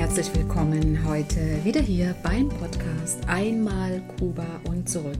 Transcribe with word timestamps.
Herzlich 0.00 0.34
willkommen 0.34 1.06
heute 1.06 1.62
wieder 1.62 1.82
hier 1.82 2.16
beim 2.22 2.48
Podcast 2.48 3.18
Einmal 3.28 4.00
Kuba 4.18 4.46
und 4.64 4.88
zurück. 4.88 5.18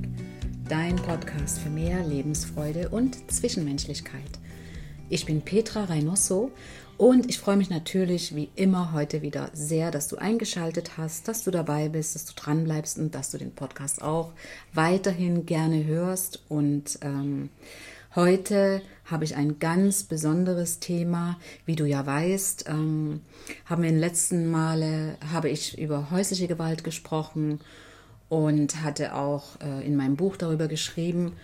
Dein 0.70 0.96
Podcast 0.96 1.58
für 1.58 1.68
mehr 1.68 2.02
Lebensfreude 2.02 2.88
und 2.88 3.30
Zwischenmenschlichkeit. 3.30 4.38
Ich 5.10 5.26
bin 5.26 5.42
Petra 5.42 5.84
Reynoso 5.84 6.50
und 6.96 7.28
ich 7.28 7.38
freue 7.38 7.58
mich 7.58 7.68
natürlich 7.68 8.34
wie 8.34 8.48
immer 8.56 8.94
heute 8.94 9.20
wieder 9.20 9.50
sehr, 9.52 9.90
dass 9.90 10.08
du 10.08 10.16
eingeschaltet 10.16 10.92
hast, 10.96 11.28
dass 11.28 11.44
du 11.44 11.50
dabei 11.50 11.90
bist, 11.90 12.14
dass 12.14 12.24
du 12.24 12.32
dran 12.34 12.64
bleibst 12.64 12.98
und 12.98 13.14
dass 13.14 13.30
du 13.30 13.36
den 13.36 13.54
Podcast 13.54 14.00
auch 14.00 14.32
weiterhin 14.72 15.44
gerne 15.44 15.84
hörst 15.84 16.42
und 16.48 16.98
ähm, 17.02 17.50
Heute 18.16 18.82
habe 19.04 19.22
ich 19.22 19.36
ein 19.36 19.60
ganz 19.60 20.02
besonderes 20.02 20.80
Thema. 20.80 21.38
Wie 21.64 21.76
du 21.76 21.84
ja 21.84 22.04
weißt, 22.04 22.64
ähm, 22.68 23.20
haben 23.66 23.82
wir 23.82 23.88
in 23.88 23.94
den 23.94 24.00
letzten 24.00 24.50
Male 24.50 25.16
habe 25.32 25.48
ich 25.48 25.78
über 25.78 26.10
häusliche 26.10 26.48
Gewalt 26.48 26.82
gesprochen 26.82 27.60
und 28.28 28.82
hatte 28.82 29.14
auch 29.14 29.60
äh, 29.60 29.86
in 29.86 29.94
meinem 29.94 30.16
Buch 30.16 30.36
darüber 30.36 30.66
geschrieben 30.66 31.34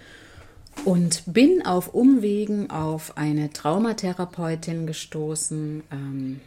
und 0.84 1.23
bin 1.27 1.65
auf 1.65 1.95
Umwegen 1.95 2.69
auf 2.69 3.16
eine 3.16 3.52
Traumatherapeutin 3.52 4.88
gestoßen, 4.88 5.85
ähm, 5.93 6.41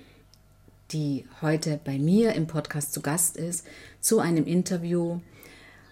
die 0.92 1.24
heute 1.42 1.80
bei 1.82 1.98
mir 1.98 2.34
im 2.34 2.46
Podcast 2.46 2.92
zu 2.92 3.02
Gast 3.02 3.38
ist, 3.38 3.66
zu 4.02 4.20
einem 4.20 4.46
Interview. 4.46 5.22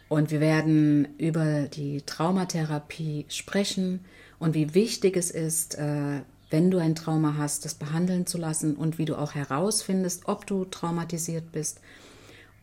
Und 0.10 0.32
wir 0.32 0.40
werden 0.40 1.10
über 1.18 1.64
die 1.64 2.02
Traumatherapie 2.02 3.26
sprechen, 3.28 4.06
und 4.40 4.54
wie 4.54 4.74
wichtig 4.74 5.18
es 5.18 5.32
ist, 5.32 5.76
äh, 5.76 6.22
wenn 6.50 6.72
du 6.72 6.78
ein 6.78 6.96
Trauma 6.96 7.36
hast, 7.38 7.66
das 7.66 7.74
behandeln 7.74 8.26
zu 8.26 8.38
lassen 8.38 8.76
und 8.76 8.98
wie 8.98 9.06
du 9.06 9.18
auch 9.18 9.36
herausfindest, 9.36 10.28
ob 10.28 10.46
du 10.46 10.66
traumatisiert 10.66 11.52
bist, 11.52 11.82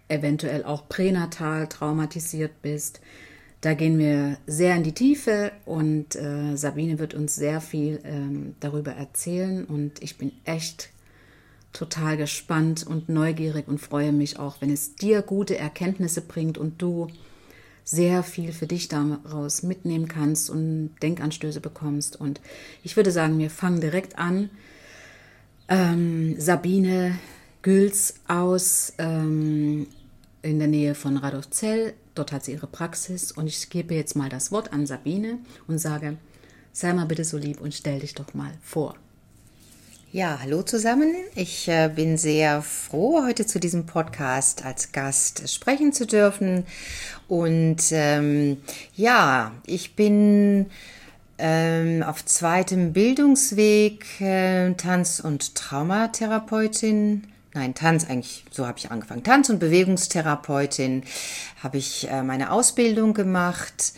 eventuell 0.09 0.65
auch 0.65 0.89
pränatal 0.89 1.69
traumatisiert 1.69 2.63
bist. 2.63 3.01
Da 3.61 3.75
gehen 3.75 3.99
wir 3.99 4.37
sehr 4.47 4.77
in 4.77 4.83
die 4.83 4.93
Tiefe 4.93 5.53
und 5.65 6.17
äh, 6.17 6.57
Sabine 6.57 6.99
wird 6.99 7.15
uns 7.15 7.35
sehr 7.35 7.61
viel 7.61 8.01
ähm, 8.05 8.55
darüber 8.61 8.93
erzählen 8.93 9.65
und 9.65 10.03
ich 10.03 10.19
bin 10.19 10.33
echt 10.45 10.91
total 11.73 12.17
gespannt 12.17 12.87
und 12.87 13.09
neugierig 13.09 13.67
und 13.67 13.79
freue 13.79 14.13
mich 14.13 14.39
auch, 14.39 14.61
wenn 14.61 14.71
es 14.71 14.97
dir 14.97 15.23
gute 15.23 15.57
Erkenntnisse 15.59 16.21
bringt 16.21 16.57
und 16.57 16.81
du 16.81 17.09
sehr 17.85 18.23
viel 18.23 18.53
für 18.53 18.67
dich 18.67 18.89
daraus 18.89 19.63
mitnehmen 19.63 20.09
kannst 20.09 20.49
und 20.51 20.95
Denkanstöße 21.03 21.61
bekommst. 21.61 22.19
Und 22.19 22.41
ich 22.83 22.97
würde 22.97 23.11
sagen, 23.11 23.39
wir 23.39 23.51
fangen 23.51 23.81
direkt 23.81 24.19
an. 24.19 24.51
Ähm, 25.69 26.35
Sabine 26.39 27.19
Gülz 27.63 28.15
aus 28.27 28.95
ähm, 28.99 29.87
in 30.43 30.59
der 30.59 30.69
Nähe 30.69 30.95
von 30.95 31.17
Radolfzell. 31.17 31.95
Dort 32.15 32.33
hat 32.33 32.45
sie 32.45 32.53
ihre 32.53 32.67
Praxis 32.67 33.33
und 33.33 33.47
ich 33.47 33.71
gebe 33.71 33.95
jetzt 33.95 34.17
mal 34.17 34.29
das 34.29 34.53
Wort 34.53 34.73
an 34.73 34.87
Sabine 34.87 35.39
und 35.67 35.79
sage, 35.79 36.17
sei 36.73 36.93
mal 36.93 37.07
bitte 37.07 37.25
so 37.25 37.39
lieb 37.39 37.61
und 37.61 37.75
stell 37.75 38.01
dich 38.01 38.15
doch 38.15 38.35
mal 38.35 38.53
vor. 38.63 38.97
Ja, 40.15 40.39
hallo 40.41 40.63
zusammen. 40.63 41.13
Ich 41.35 41.67
äh, 41.67 41.91
bin 41.93 42.17
sehr 42.17 42.63
froh, 42.63 43.25
heute 43.25 43.47
zu 43.47 43.59
diesem 43.59 43.85
Podcast 43.85 44.65
als 44.65 44.93
Gast 44.93 45.51
sprechen 45.53 45.93
zu 45.93 46.07
dürfen. 46.07 46.67
Und 47.27 47.83
ähm, 47.91 48.59
ja, 48.95 49.51
ich 49.67 49.97
bin 49.97 50.67
ähm, 51.39 52.05
auf 52.05 52.25
zweitem 52.25 52.93
Bildungsweg 52.93 54.21
äh, 54.21 54.75
Tanz- 54.75 55.19
und 55.19 55.57
Traumatherapeutin. 55.57 57.25
Nein, 57.53 57.75
Tanz 57.75 58.09
eigentlich, 58.09 58.45
so 58.53 58.69
habe 58.69 58.79
ich 58.79 58.93
angefangen. 58.93 59.25
Tanz- 59.25 59.51
und 59.51 59.59
Bewegungstherapeutin 59.59 61.03
habe 61.61 61.79
ich 61.79 62.09
äh, 62.09 62.23
meine 62.23 62.53
Ausbildung 62.53 63.15
gemacht 63.15 63.95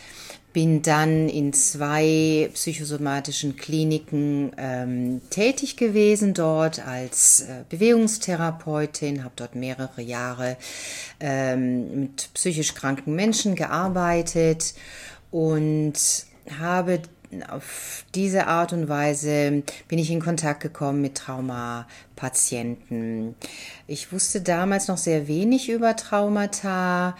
bin 0.53 0.81
dann 0.81 1.29
in 1.29 1.53
zwei 1.53 2.49
psychosomatischen 2.53 3.57
Kliniken 3.57 4.51
ähm, 4.57 5.21
tätig 5.29 5.77
gewesen 5.77 6.33
dort 6.33 6.85
als 6.85 7.41
äh, 7.41 7.63
Bewegungstherapeutin, 7.69 9.23
habe 9.23 9.33
dort 9.35 9.55
mehrere 9.55 10.01
Jahre 10.01 10.57
ähm, 11.19 12.01
mit 12.01 12.29
psychisch 12.33 12.73
kranken 12.73 13.13
Menschen 13.13 13.55
gearbeitet 13.55 14.73
und 15.31 15.93
habe 16.59 17.01
auf 17.49 18.05
diese 18.15 18.47
Art 18.47 18.73
und 18.73 18.89
Weise 18.89 19.63
bin 19.87 19.99
ich 19.99 20.09
in 20.11 20.21
Kontakt 20.21 20.61
gekommen 20.61 21.01
mit 21.01 21.15
Traumapatienten. 21.15 23.35
Ich 23.85 24.11
wusste 24.11 24.41
damals 24.41 24.87
noch 24.87 24.97
sehr 24.97 25.27
wenig 25.27 25.69
über 25.69 25.95
Traumata 25.95 27.15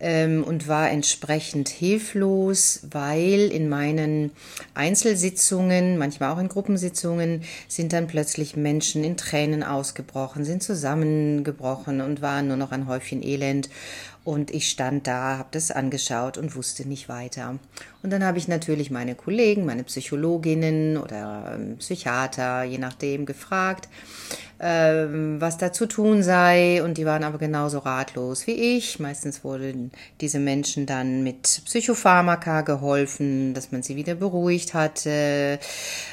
ähm, 0.00 0.44
und 0.44 0.68
war 0.68 0.90
entsprechend 0.90 1.68
hilflos, 1.68 2.80
weil 2.90 3.50
in 3.52 3.68
meinen 3.68 4.32
Einzelsitzungen, 4.74 5.98
manchmal 5.98 6.32
auch 6.32 6.38
in 6.38 6.48
Gruppensitzungen, 6.48 7.42
sind 7.68 7.92
dann 7.92 8.08
plötzlich 8.08 8.56
Menschen 8.56 9.04
in 9.04 9.16
Tränen 9.16 9.62
ausgebrochen, 9.62 10.44
sind 10.44 10.62
zusammengebrochen 10.62 12.00
und 12.00 12.20
waren 12.20 12.48
nur 12.48 12.56
noch 12.56 12.72
ein 12.72 12.86
Häufchen 12.86 13.22
Elend. 13.22 13.68
Und 14.24 14.52
ich 14.52 14.68
stand 14.68 15.08
da, 15.08 15.38
habe 15.38 15.48
das 15.50 15.72
angeschaut 15.72 16.38
und 16.38 16.54
wusste 16.54 16.86
nicht 16.86 17.08
weiter. 17.08 17.58
Und 18.04 18.10
dann 18.10 18.24
habe 18.24 18.38
ich 18.38 18.46
natürlich 18.46 18.90
meine 18.92 19.16
Kollegen, 19.16 19.64
meine 19.64 19.82
Psychologinnen 19.82 20.96
oder 20.96 21.54
ähm, 21.56 21.78
Psychiater, 21.78 22.62
je 22.62 22.78
nachdem, 22.78 23.26
gefragt, 23.26 23.88
ähm, 24.60 25.40
was 25.40 25.58
da 25.58 25.72
zu 25.72 25.86
tun 25.86 26.22
sei. 26.22 26.84
Und 26.84 26.98
die 26.98 27.04
waren 27.04 27.24
aber 27.24 27.38
genauso 27.38 27.78
ratlos 27.78 28.46
wie 28.46 28.76
ich. 28.76 29.00
Meistens 29.00 29.42
wurden 29.42 29.90
diese 30.20 30.38
Menschen 30.38 30.86
dann 30.86 31.24
mit 31.24 31.62
Psychopharmaka 31.64 32.60
geholfen, 32.60 33.54
dass 33.54 33.72
man 33.72 33.82
sie 33.82 33.96
wieder 33.96 34.14
beruhigt 34.14 34.72
hatte, 34.72 35.58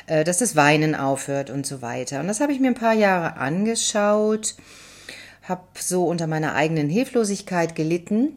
äh, 0.08 0.24
dass 0.24 0.40
das 0.40 0.56
Weinen 0.56 0.96
aufhört 0.96 1.52
und 1.52 1.68
so 1.68 1.84
weiter. 1.84 2.22
Und 2.22 2.28
das 2.28 2.40
habe 2.40 2.54
ich 2.54 2.60
mir 2.60 2.70
ein 2.70 2.74
paar 2.74 2.96
Jahre 2.96 3.38
angeschaut 3.38 4.56
habe 5.50 5.64
so 5.80 6.06
unter 6.06 6.28
meiner 6.28 6.56
eigenen 6.56 6.90
Hilflosigkeit 6.90 7.76
gelitten 7.76 8.34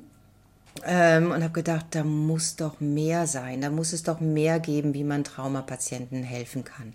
ähm, 0.84 1.30
und 1.30 1.42
habe 1.42 1.52
gedacht, 1.52 1.86
da 1.90 2.04
muss 2.04 2.56
doch 2.56 2.80
mehr 2.80 3.26
sein, 3.26 3.60
da 3.60 3.70
muss 3.70 3.92
es 3.92 4.02
doch 4.02 4.20
mehr 4.20 4.60
geben, 4.60 4.94
wie 4.94 5.04
man 5.04 5.24
Traumapatienten 5.24 6.22
helfen 6.22 6.64
kann. 6.64 6.94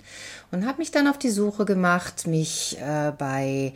Und 0.51 0.65
habe 0.65 0.79
mich 0.79 0.91
dann 0.91 1.07
auf 1.07 1.17
die 1.17 1.29
Suche 1.29 1.65
gemacht, 1.65 2.27
mich 2.27 2.77
äh, 2.79 3.11
bei 3.17 3.73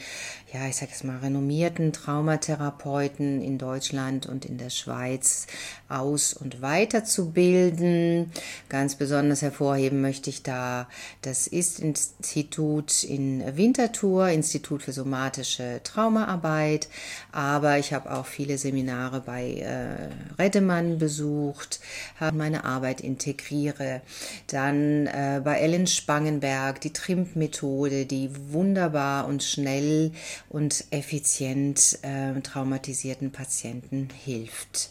ja, 0.53 0.67
ich 0.67 0.75
sage 0.75 0.91
es 0.93 1.03
mal, 1.05 1.17
renommierten 1.17 1.93
Traumatherapeuten 1.93 3.41
in 3.41 3.57
Deutschland 3.57 4.25
und 4.25 4.43
in 4.43 4.57
der 4.57 4.69
Schweiz 4.69 5.47
aus- 5.87 6.33
und 6.33 6.61
weiterzubilden. 6.61 8.31
Ganz 8.67 8.95
besonders 8.95 9.41
hervorheben 9.41 10.01
möchte 10.01 10.29
ich 10.29 10.43
da 10.43 10.89
das 11.21 11.47
Ist-Institut 11.47 13.03
in 13.03 13.55
Winterthur, 13.55 14.27
Institut 14.27 14.83
für 14.83 14.91
somatische 14.91 15.79
Traumaarbeit. 15.85 16.89
Aber 17.31 17.77
ich 17.77 17.93
habe 17.93 18.11
auch 18.11 18.25
viele 18.25 18.57
Seminare 18.57 19.21
bei 19.21 19.53
äh, 19.53 19.90
Redemann 20.37 20.97
besucht, 20.97 21.79
habe 22.19 22.37
meine 22.37 22.63
Arbeit 22.63 23.01
integriere. 23.01 24.01
Dann 24.47 25.07
äh, 25.07 25.41
bei 25.43 25.59
Ellen 25.59 25.87
Spangenberg 25.87 26.81
die 26.81 26.93
Trimp-Methode, 26.93 28.05
die 28.05 28.29
wunderbar 28.51 29.27
und 29.27 29.43
schnell 29.43 30.11
und 30.49 30.85
effizient 30.91 31.99
äh, 32.01 32.39
traumatisierten 32.41 33.31
Patienten 33.31 34.09
hilft. 34.23 34.89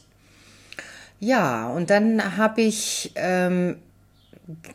Ja, 1.19 1.69
und 1.69 1.91
dann 1.91 2.39
habe 2.39 2.63
ich 2.63 3.13
ähm, 3.15 3.77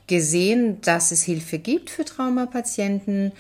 gesehen, 0.08 0.80
dass 0.82 1.12
es 1.12 1.24
Hilfe 1.24 1.58
gibt 1.60 1.90
für 1.90 2.06
Traumapatienten 2.06 3.32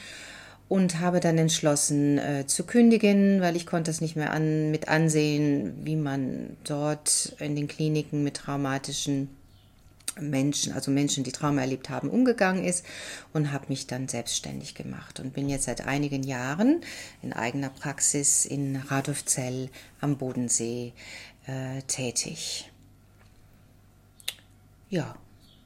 und 0.67 0.99
habe 0.99 1.19
dann 1.19 1.37
entschlossen 1.37 2.17
äh, 2.17 2.47
zu 2.47 2.63
kündigen, 2.63 3.41
weil 3.41 3.55
ich 3.55 3.65
konnte 3.65 3.91
es 3.91 4.01
nicht 4.01 4.15
mehr 4.15 4.31
an, 4.31 4.71
mit 4.71 4.87
ansehen, 4.87 5.85
wie 5.85 5.95
man 5.95 6.57
dort 6.63 7.35
in 7.39 7.55
den 7.55 7.67
Kliniken 7.67 8.23
mit 8.23 8.37
traumatischen 8.37 9.29
Menschen, 10.19 10.73
also 10.73 10.91
Menschen, 10.91 11.23
die 11.23 11.31
Trauma 11.31 11.61
erlebt 11.61 11.89
haben, 11.89 12.09
umgegangen 12.09 12.63
ist 12.63 12.85
und 13.33 13.51
habe 13.51 13.65
mich 13.69 13.85
dann 13.85 14.07
selbstständig 14.07 14.73
gemacht 14.73 15.19
und 15.19 15.33
bin 15.33 15.49
jetzt 15.49 15.65
seit 15.65 15.85
einigen 15.85 16.23
Jahren 16.23 16.81
in 17.21 17.33
eigener 17.33 17.69
Praxis 17.69 18.45
in 18.45 18.77
Radolfzell 18.77 19.69
am 20.01 20.17
Bodensee 20.17 20.93
äh, 21.47 21.81
tätig. 21.83 22.71
Ja. 24.89 25.15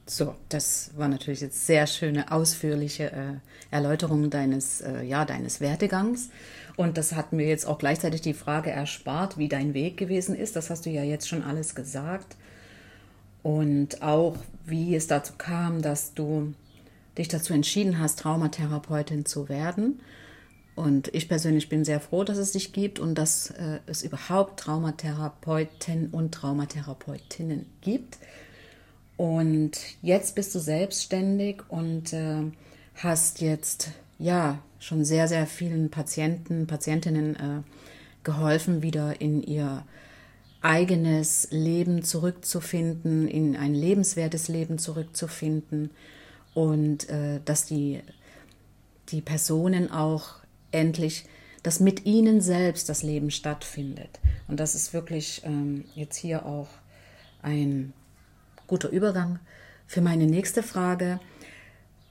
So, 0.09 0.33
das 0.49 0.89
war 0.95 1.07
natürlich 1.07 1.41
jetzt 1.41 1.67
sehr 1.67 1.85
schöne, 1.85 2.31
ausführliche 2.31 3.11
äh, 3.11 3.33
Erläuterung 3.69 4.31
deines, 4.31 4.81
äh, 4.81 5.03
ja, 5.03 5.23
deines 5.23 5.61
Werdegangs. 5.61 6.29
Und 6.75 6.97
das 6.97 7.13
hat 7.13 7.31
mir 7.31 7.47
jetzt 7.47 7.67
auch 7.67 7.77
gleichzeitig 7.77 8.21
die 8.21 8.33
Frage 8.33 8.71
erspart, 8.71 9.37
wie 9.37 9.47
dein 9.47 9.75
Weg 9.75 9.97
gewesen 9.97 10.35
ist. 10.35 10.55
Das 10.55 10.71
hast 10.71 10.87
du 10.87 10.89
ja 10.89 11.03
jetzt 11.03 11.29
schon 11.29 11.43
alles 11.43 11.75
gesagt 11.75 12.37
und 13.43 14.01
auch 14.01 14.35
wie 14.65 14.95
es 14.95 15.05
dazu 15.05 15.33
kam, 15.37 15.83
dass 15.83 16.15
du 16.15 16.55
dich 17.15 17.27
dazu 17.27 17.53
entschieden 17.53 17.99
hast, 17.99 18.19
Traumatherapeutin 18.19 19.25
zu 19.25 19.47
werden. 19.47 19.99
Und 20.75 21.13
ich 21.13 21.27
persönlich 21.27 21.69
bin 21.69 21.85
sehr 21.85 21.99
froh, 21.99 22.23
dass 22.23 22.39
es 22.39 22.53
dich 22.53 22.73
gibt 22.73 22.97
und 22.97 23.13
dass 23.13 23.51
äh, 23.51 23.79
es 23.85 24.01
überhaupt 24.01 24.59
Traumatherapeuten 24.59 26.07
und 26.07 26.31
Traumatherapeutinnen 26.31 27.67
gibt. 27.81 28.17
Und 29.19 29.71
jetzt 30.01 30.35
bist 30.35 30.55
du 30.55 30.59
selbstständig 30.59 31.63
und 31.67 32.13
äh, 32.13 32.41
hast 32.95 33.41
jetzt 33.41 33.89
ja 34.17 34.63
schon 34.79 35.03
sehr, 35.03 35.27
sehr 35.27 35.45
vielen 35.45 35.89
Patienten, 35.89 36.67
Patientinnen 36.67 37.35
äh, 37.35 37.61
geholfen, 38.23 38.81
wieder 38.81 39.19
in 39.19 39.43
ihr 39.43 39.85
eigenes 40.61 41.49
Leben 41.51 42.01
zurückzufinden, 42.01 43.27
in 43.27 43.57
ein 43.57 43.73
lebenswertes 43.73 44.47
Leben 44.47 44.77
zurückzufinden 44.77 45.89
und 46.53 47.09
äh, 47.09 47.41
dass 47.43 47.65
die, 47.65 47.99
die 49.09 49.19
Personen 49.19 49.91
auch 49.91 50.35
endlich, 50.71 51.25
dass 51.61 51.81
mit 51.81 52.05
ihnen 52.05 52.39
selbst 52.39 52.87
das 52.87 53.03
Leben 53.03 53.31
stattfindet. 53.31 54.21
Und 54.47 54.61
das 54.61 54.75
ist 54.75 54.93
wirklich 54.93 55.41
ähm, 55.43 55.83
jetzt 55.93 56.15
hier 56.15 56.45
auch 56.45 56.69
ein 57.41 57.91
guter 58.69 58.89
Übergang 58.89 59.39
für 59.87 60.01
meine 60.01 60.25
nächste 60.25 60.63
Frage. 60.63 61.19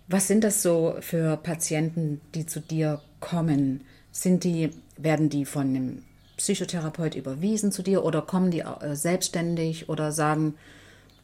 Was 0.08 0.26
sind 0.26 0.44
das 0.44 0.62
so 0.62 0.96
für 1.00 1.36
Patienten, 1.36 2.20
die 2.34 2.44
zu 2.44 2.60
dir 2.60 3.00
kommen? 3.20 3.84
Sind 4.10 4.44
die, 4.44 4.70
werden 4.96 5.30
die 5.30 5.44
von 5.44 5.68
einem 5.68 6.02
Psychotherapeut 6.36 7.14
überwiesen 7.14 7.72
zu 7.72 7.82
dir 7.82 8.04
oder 8.04 8.22
kommen 8.22 8.50
die 8.50 8.60
äh, 8.60 8.94
selbstständig 8.94 9.88
oder 9.88 10.12
sagen, 10.12 10.54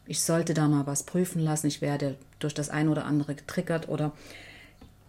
ich 0.06 0.20
sollte 0.20 0.54
da 0.54 0.68
mal 0.68 0.86
was 0.86 1.04
prüfen 1.04 1.40
lassen, 1.40 1.66
ich 1.66 1.80
werde 1.80 2.16
durch 2.38 2.54
das 2.54 2.68
eine 2.68 2.90
oder 2.90 3.04
andere 3.06 3.34
getriggert 3.34 3.88
oder 3.88 4.12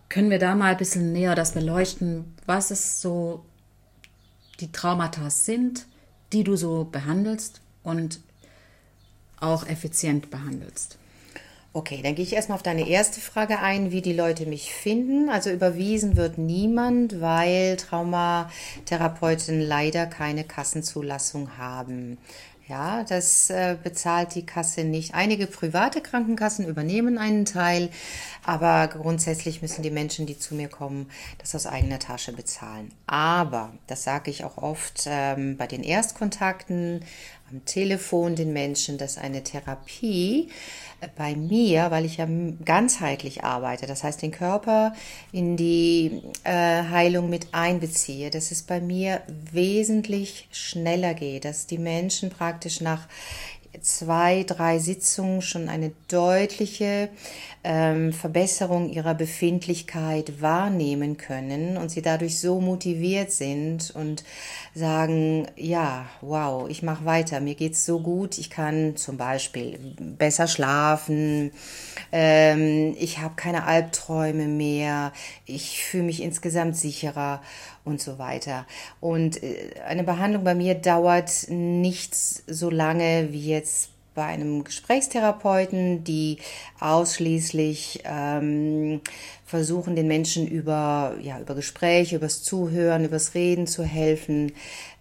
können 0.10 0.30
wir 0.30 0.39
da 0.39 0.56
mal 0.56 0.71
ein 0.71 0.78
bisschen 0.78 1.12
näher 1.12 1.36
das 1.36 1.54
beleuchten, 1.54 2.33
was 2.45 2.71
es 2.71 3.01
so 3.01 3.44
die 4.60 4.71
Traumata 4.71 5.30
sind, 5.30 5.86
die 6.31 6.44
du 6.44 6.56
so 6.56 6.88
behandelst 6.89 7.62
und 7.83 8.21
auch 9.45 9.68
effizient 9.68 10.30
behandelst? 10.30 10.97
Okay, 11.75 12.00
dann 12.01 12.15
gehe 12.15 12.24
ich 12.24 12.31
erstmal 12.31 12.56
auf 12.56 12.63
deine 12.63 12.88
erste 12.88 13.19
Frage 13.19 13.59
ein, 13.59 13.92
wie 13.92 14.01
die 14.01 14.13
Leute 14.13 14.45
mich 14.45 14.74
finden. 14.74 15.30
Also 15.30 15.50
überwiesen 15.50 16.15
wird 16.15 16.38
niemand, 16.38 17.19
weil 17.19 17.75
Traumatherapeuten 17.75 19.59
leider 19.59 20.06
keine 20.06 20.45
Kassenzulassung 20.45 21.57
haben. 21.57 22.18
Ja, 22.68 23.03
das 23.03 23.51
äh, 23.51 23.77
bezahlt 23.83 24.33
die 24.33 24.45
Kasse 24.45 24.86
nicht. 24.86 25.13
Einige 25.13 25.45
private 25.45 26.01
Krankenkassen 26.01 26.65
übernehmen 26.65 27.19
einen 27.19 27.45
Teil, 27.45 27.89
aber 28.44 28.88
grundsätzlich 28.88 29.62
müssen 29.62 29.83
die 29.83 29.92
Menschen, 29.92 30.25
die 30.25 30.39
zu 30.39 30.56
mir 30.56 30.68
kommen, 30.68 31.07
das 31.38 31.53
aus 31.53 31.68
eigener 31.68 32.00
Tasche 32.00 32.33
bezahlen. 32.33 32.92
Aber, 33.06 33.74
das 33.86 34.03
sage 34.03 34.31
ich 34.31 34.45
auch 34.45 34.57
oft 34.57 35.03
ähm, 35.06 35.57
bei 35.57 35.68
den 35.68 35.83
Erstkontakten, 35.83 37.03
am 37.56 37.66
Telefon 37.66 38.36
den 38.36 38.52
Menschen, 38.52 38.98
dass 38.98 39.18
eine 39.18 39.42
Therapie 39.44 40.50
äh, 41.00 41.07
bei 41.16 41.36
mir, 41.36 41.90
weil 41.90 42.06
ich 42.06 42.18
ja 42.18 42.28
ganzheitlich 42.66 43.44
arbeite, 43.44 43.88
das 43.88 44.04
heißt 44.04 44.22
den 44.22 44.31
Körper 44.31 44.94
in 45.31 45.56
die 45.56 46.22
äh, 46.44 46.52
Heilung 46.52 47.30
mit 47.30 47.48
einbeziehe, 47.54 48.30
dass 48.30 48.52
es 48.52 48.63
bei 48.63 48.81
mir 48.81 49.22
wesentlich 49.54 50.48
schneller 50.52 51.13
geht, 51.13 51.46
dass 51.46 51.66
die 51.66 51.78
Menschen 51.78 52.30
praktisch 52.30 52.81
nach 52.81 53.07
zwei, 53.81 54.44
drei 54.44 54.80
Sitzungen 54.80 55.42
schon 55.42 55.69
eine 55.69 55.92
deutliche 56.10 57.10
ähm, 57.68 58.14
Verbesserung 58.14 58.90
ihrer 58.92 59.16
Befindlichkeit 59.16 60.40
wahrnehmen 60.40 61.18
können 61.18 61.78
und 61.78 61.90
sie 61.90 62.04
dadurch 62.04 62.40
so 62.40 62.62
motiviert 62.62 63.32
sind 63.32 63.92
und 63.96 64.24
sagen, 64.76 65.48
ja, 65.56 66.06
wow, 66.22 66.70
ich 66.70 66.84
mache 66.84 67.06
weiter, 67.06 67.40
mir 67.40 67.56
geht's 67.56 67.84
so 67.84 68.00
gut, 68.00 68.38
ich 68.38 68.52
kann 68.52 68.96
zum 68.98 69.18
Beispiel 69.18 69.80
besser 70.00 70.48
schlafen, 70.48 71.52
ähm, 72.12 72.96
ich 73.00 73.18
habe 73.18 73.34
keine 73.36 73.66
Albträume 73.66 74.46
mehr, 74.46 75.12
ich 75.48 75.84
fühle 75.84 76.04
mich 76.04 76.22
insgesamt 76.22 76.78
sicherer 76.78 77.42
und 77.84 78.00
so 78.00 78.20
weiter. 78.20 78.68
Und 79.02 79.42
äh, 79.42 79.72
eine 79.88 80.04
Behandlung 80.04 80.44
bei 80.44 80.54
mir 80.54 80.76
dauert 80.76 81.50
nicht 81.50 82.16
so 82.16 82.70
lange 82.70 83.30
wie 83.32 83.50
jetzt 83.50 83.94
bei 84.16 84.24
einem 84.24 84.64
Gesprächstherapeuten, 84.64 86.04
die 86.04 86.38
ausschließlich 86.80 88.02
ähm, 88.06 89.02
versuchen, 89.46 89.96
den 89.96 90.08
Menschen 90.08 90.48
über, 90.48 91.16
ja, 91.22 91.40
über 91.40 91.54
Gespräche, 91.54 92.16
übers 92.16 92.42
Zuhören, 92.42 93.06
übers 93.06 93.36
Reden 93.36 93.68
zu 93.68 93.84
helfen. 93.84 94.54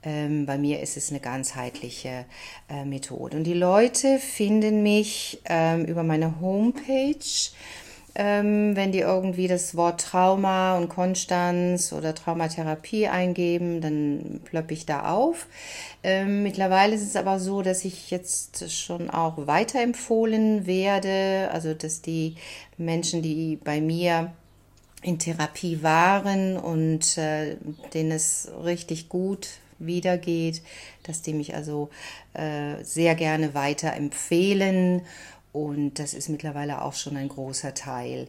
Ähm, 0.02 0.44
bei 0.44 0.58
mir 0.58 0.80
ist 0.80 0.96
es 0.96 1.10
eine 1.10 1.20
ganzheitliche 1.20 2.26
äh, 2.68 2.84
Methode. 2.84 3.36
Und 3.38 3.44
die 3.44 3.54
Leute 3.54 4.18
finden 4.18 4.82
mich 4.82 5.40
ähm, 5.46 5.86
über 5.86 6.02
meine 6.02 6.40
Homepage 6.40 7.14
ähm, 8.14 8.76
wenn 8.76 8.92
die 8.92 9.00
irgendwie 9.00 9.48
das 9.48 9.74
Wort 9.76 10.00
Trauma 10.00 10.76
und 10.76 10.88
Konstanz 10.88 11.92
oder 11.92 12.14
Traumatherapie 12.14 13.08
eingeben, 13.08 13.80
dann 13.80 14.40
plöppe 14.44 14.72
ich 14.74 14.86
da 14.86 15.10
auf. 15.12 15.46
Ähm, 16.02 16.42
mittlerweile 16.42 16.94
ist 16.94 17.02
es 17.02 17.16
aber 17.16 17.40
so, 17.40 17.62
dass 17.62 17.84
ich 17.84 18.10
jetzt 18.10 18.70
schon 18.72 19.10
auch 19.10 19.46
weiterempfohlen 19.46 20.66
werde, 20.66 21.50
also 21.52 21.74
dass 21.74 22.02
die 22.02 22.36
Menschen, 22.76 23.22
die 23.22 23.58
bei 23.62 23.80
mir 23.80 24.32
in 25.02 25.18
Therapie 25.18 25.82
waren 25.82 26.56
und 26.56 27.18
äh, 27.18 27.56
denen 27.92 28.12
es 28.12 28.50
richtig 28.64 29.08
gut 29.08 29.48
wiedergeht, 29.78 30.62
dass 31.02 31.20
die 31.20 31.34
mich 31.34 31.54
also 31.54 31.90
äh, 32.32 32.82
sehr 32.82 33.14
gerne 33.14 33.54
weiterempfehlen 33.54 35.02
und 35.54 36.00
das 36.00 36.14
ist 36.14 36.28
mittlerweile 36.28 36.82
auch 36.82 36.94
schon 36.94 37.16
ein 37.16 37.28
großer 37.28 37.74
Teil, 37.74 38.26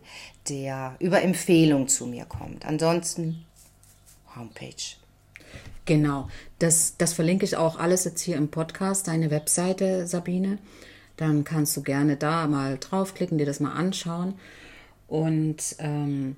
der 0.48 0.96
über 1.00 1.24
Empfehlung 1.24 1.88
zu 1.88 2.06
mir 2.06 2.24
kommt. 2.26 2.68
Ansonsten 2.68 3.44
Homepage. 4.36 4.96
Genau, 5.86 6.30
das, 6.60 6.98
das 7.00 7.14
verlinke 7.14 7.44
ich 7.44 7.58
auch 7.58 7.80
alles 7.80 8.04
jetzt 8.04 8.22
hier 8.22 8.38
im 8.38 8.50
Podcast, 8.50 9.08
deine 9.08 9.32
Webseite, 9.32 10.06
Sabine. 10.06 10.60
Dann 11.18 11.44
kannst 11.44 11.76
du 11.76 11.82
gerne 11.82 12.16
da 12.16 12.46
mal 12.46 12.78
draufklicken, 12.78 13.40
dir 13.40 13.48
das 13.48 13.60
mal 13.60 13.74
anschauen. 13.74 14.36
Und 15.08 15.78
ähm, 15.80 16.36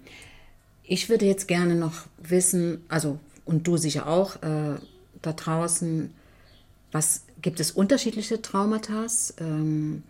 ich 0.83 1.09
würde 1.09 1.25
jetzt 1.25 1.49
gerne 1.49 1.75
noch 1.75 2.05
wissen, 2.17 2.85
also 2.87 3.19
und 3.43 3.67
du 3.67 3.75
sicher 3.75 4.07
auch 4.07 4.37
äh, 4.37 4.75
da 5.21 5.33
draußen, 5.33 6.13
was 6.93 7.23
gibt 7.41 7.59
es 7.59 7.71
unterschiedliche 7.71 8.41
Traumata? 8.41 9.05
Ähm, 9.41 10.03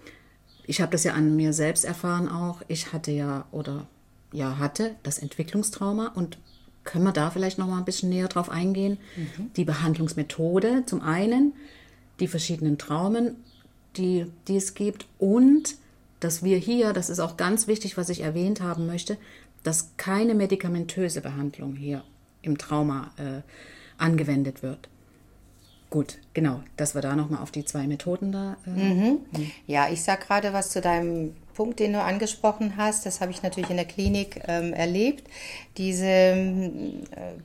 ich 0.68 0.82
habe 0.82 0.92
das 0.92 1.04
ja 1.04 1.14
an 1.14 1.36
mir 1.36 1.54
selbst 1.54 1.86
erfahren 1.86 2.28
auch. 2.28 2.62
Ich 2.68 2.94
hatte 2.94 3.12
ja 3.12 3.46
oder 3.52 3.88
ja 4.32 4.60
hatte 4.60 4.96
das 5.04 5.18
Entwicklungstrauma 5.18 6.12
und 6.14 6.38
können 6.84 7.04
wir 7.04 7.14
da 7.14 7.32
vielleicht 7.32 7.58
noch 7.58 7.68
mal 7.68 7.78
ein 7.78 7.86
bisschen 7.86 8.10
näher 8.10 8.28
drauf 8.28 8.50
eingehen? 8.50 8.98
Mhm. 9.16 9.52
Die 9.56 9.66
Behandlungsmethode 9.66 10.84
zum 10.86 11.02
einen, 11.02 11.54
die 12.20 12.28
verschiedenen 12.28 12.78
Traumen, 12.78 13.36
die, 13.98 14.26
die 14.48 14.58
es 14.58 14.74
gibt 14.74 15.06
und 15.18 15.76
dass 16.20 16.44
wir 16.44 16.58
hier, 16.58 16.94
das 16.94 17.10
ist 17.10 17.20
auch 17.20 17.38
ganz 17.38 17.68
wichtig, 17.68 17.98
was 17.98 18.10
ich 18.10 18.22
erwähnt 18.22 18.62
haben 18.62 18.88
möchte, 18.88 19.18
dass 19.64 19.92
keine 19.98 20.34
medikamentöse 20.34 21.22
Behandlung 21.22 21.76
hier 21.76 22.04
im 22.42 22.58
Trauma 22.58 23.12
äh, 23.18 23.42
angewendet 23.98 24.64
wird. 24.64 24.90
Gut, 25.90 26.20
genau, 26.34 26.62
dass 26.76 26.96
wir 26.96 27.02
da 27.02 27.16
nochmal 27.16 27.42
auf 27.42 27.52
die 27.52 27.64
zwei 27.64 27.88
Methoden 27.88 28.32
da. 28.32 28.58
Äh, 28.66 28.70
mhm. 28.70 29.20
Ja, 29.68 29.88
ich 29.90 30.04
sag 30.04 30.28
gerade 30.28 30.52
was 30.52 30.70
zu 30.70 30.82
deinem 30.82 31.36
Punkt, 31.58 31.80
den 31.80 31.94
du 31.94 32.02
angesprochen 32.04 32.76
hast. 32.78 33.08
Das 33.08 33.20
habe 33.20 33.32
ich 33.32 33.42
natürlich 33.42 33.72
in 33.72 33.78
der 33.78 33.88
Klinik 33.88 34.44
ähm, 34.48 34.74
erlebt. 34.74 35.28
Diese 35.78 36.06
äh, 36.06 36.62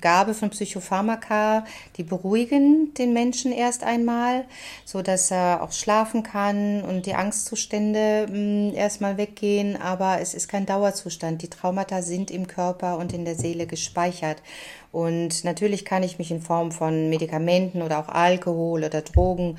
Gabe 0.03 0.35
von 0.35 0.51
Psychopharmaka, 0.51 1.65
die 1.97 2.03
beruhigen 2.03 2.93
den 2.93 3.15
Menschen 3.15 3.53
erst 3.53 3.85
einmal, 3.85 4.45
so 4.85 5.01
dass 5.01 5.31
er 5.31 5.63
auch 5.63 5.73
schlafen 5.73 6.23
kann 6.23 6.83
und 6.83 7.07
die 7.07 7.15
Angstzustände 7.15 8.27
äh, 8.31 8.75
erstmal 8.75 9.17
weggehen. 9.17 9.81
Aber 9.81 10.21
es 10.21 10.35
ist 10.35 10.47
kein 10.47 10.67
Dauerzustand. 10.67 11.41
Die 11.41 11.49
Traumata 11.49 12.03
sind 12.03 12.31
im 12.31 12.47
Körper 12.47 12.99
und 12.99 13.15
in 13.15 13.25
der 13.25 13.35
Seele 13.35 13.67
gespeichert. 13.67 14.43
Und 14.93 15.43
natürlich 15.45 15.87
kann 15.87 16.03
ich 16.03 16.19
mich 16.19 16.31
in 16.31 16.43
Form 16.43 16.71
von 16.71 17.09
Medikamenten 17.09 17.81
oder 17.81 17.99
auch 17.99 18.11
Alkohol 18.11 18.85
oder 18.85 19.01
Drogen 19.01 19.57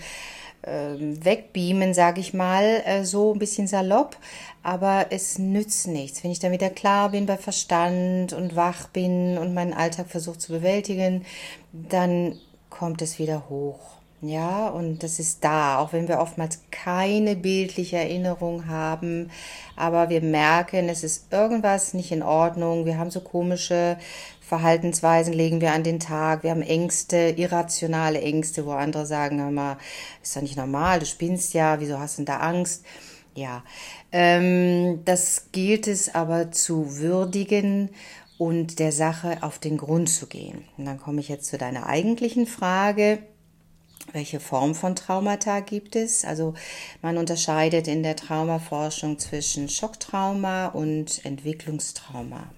wegbeamen, 0.65 1.93
sage 1.93 2.21
ich 2.21 2.33
mal, 2.33 2.81
äh, 2.85 3.03
so 3.03 3.33
ein 3.33 3.39
bisschen 3.39 3.67
salopp. 3.67 4.17
Aber 4.63 5.07
es 5.09 5.37
nützt 5.39 5.87
nichts. 5.87 6.23
Wenn 6.23 6.31
ich 6.31 6.39
dann 6.39 6.51
wieder 6.53 6.69
klar 6.69 7.09
bin 7.09 7.25
bei 7.25 7.37
Verstand 7.37 8.33
und 8.33 8.55
wach 8.55 8.87
bin 8.87 9.37
und 9.37 9.53
meinen 9.53 9.73
Alltag 9.73 10.07
versuche 10.07 10.37
zu 10.37 10.53
bewältigen, 10.53 11.25
dann 11.73 12.39
kommt 12.69 13.01
es 13.01 13.19
wieder 13.19 13.49
hoch. 13.49 13.79
Ja, 14.21 14.69
und 14.69 15.03
das 15.03 15.19
ist 15.19 15.43
da, 15.43 15.79
auch 15.79 15.91
wenn 15.91 16.07
wir 16.07 16.19
oftmals 16.19 16.61
keine 16.71 17.35
bildliche 17.35 17.97
Erinnerung 17.97 18.67
haben, 18.67 19.29
aber 19.75 20.07
wir 20.07 20.21
merken, 20.21 20.87
es 20.87 21.03
ist 21.03 21.33
irgendwas 21.33 21.93
nicht 21.93 22.13
in 22.13 22.23
Ordnung. 22.23 22.85
Wir 22.85 22.97
haben 22.97 23.11
so 23.11 23.19
komische 23.19 23.97
Verhaltensweisen 24.53 25.33
legen 25.33 25.61
wir 25.61 25.73
an 25.73 25.81
den 25.81 25.99
Tag. 25.99 26.43
Wir 26.43 26.51
haben 26.51 26.61
Ängste, 26.61 27.33
irrationale 27.37 28.21
Ängste, 28.21 28.67
wo 28.67 28.73
andere 28.73 29.07
sagen, 29.07 29.51
mal, 29.51 29.77
ist 30.21 30.35
doch 30.35 30.43
nicht 30.43 30.57
normal, 30.57 30.99
du 30.99 31.07
spinnst 31.07 31.55
ja, 31.55 31.79
wieso 31.79 31.97
hast 31.97 32.17
du 32.17 32.21
denn 32.21 32.27
da 32.27 32.37
Angst? 32.37 32.85
Ja, 33.33 33.63
ähm, 34.11 35.01
das 35.05 35.47
gilt 35.53 35.87
es 35.87 36.13
aber 36.13 36.51
zu 36.51 36.97
würdigen 36.97 37.89
und 38.37 38.77
der 38.77 38.91
Sache 38.91 39.39
auf 39.41 39.57
den 39.57 39.77
Grund 39.77 40.07
zu 40.07 40.27
gehen. 40.27 40.65
Und 40.77 40.85
dann 40.85 40.99
komme 40.99 41.19
ich 41.19 41.29
jetzt 41.29 41.47
zu 41.47 41.57
deiner 41.57 41.87
eigentlichen 41.87 42.45
Frage. 42.45 43.23
Welche 44.11 44.39
Form 44.39 44.75
von 44.75 44.95
Traumata 44.95 45.61
gibt 45.61 45.95
es? 45.95 46.25
Also 46.25 46.53
man 47.01 47.17
unterscheidet 47.17 47.87
in 47.87 48.03
der 48.03 48.15
Traumaforschung 48.15 49.17
zwischen 49.17 49.67
Schocktrauma 49.67 50.67
und 50.67 51.25
Entwicklungstrauma. 51.25 52.51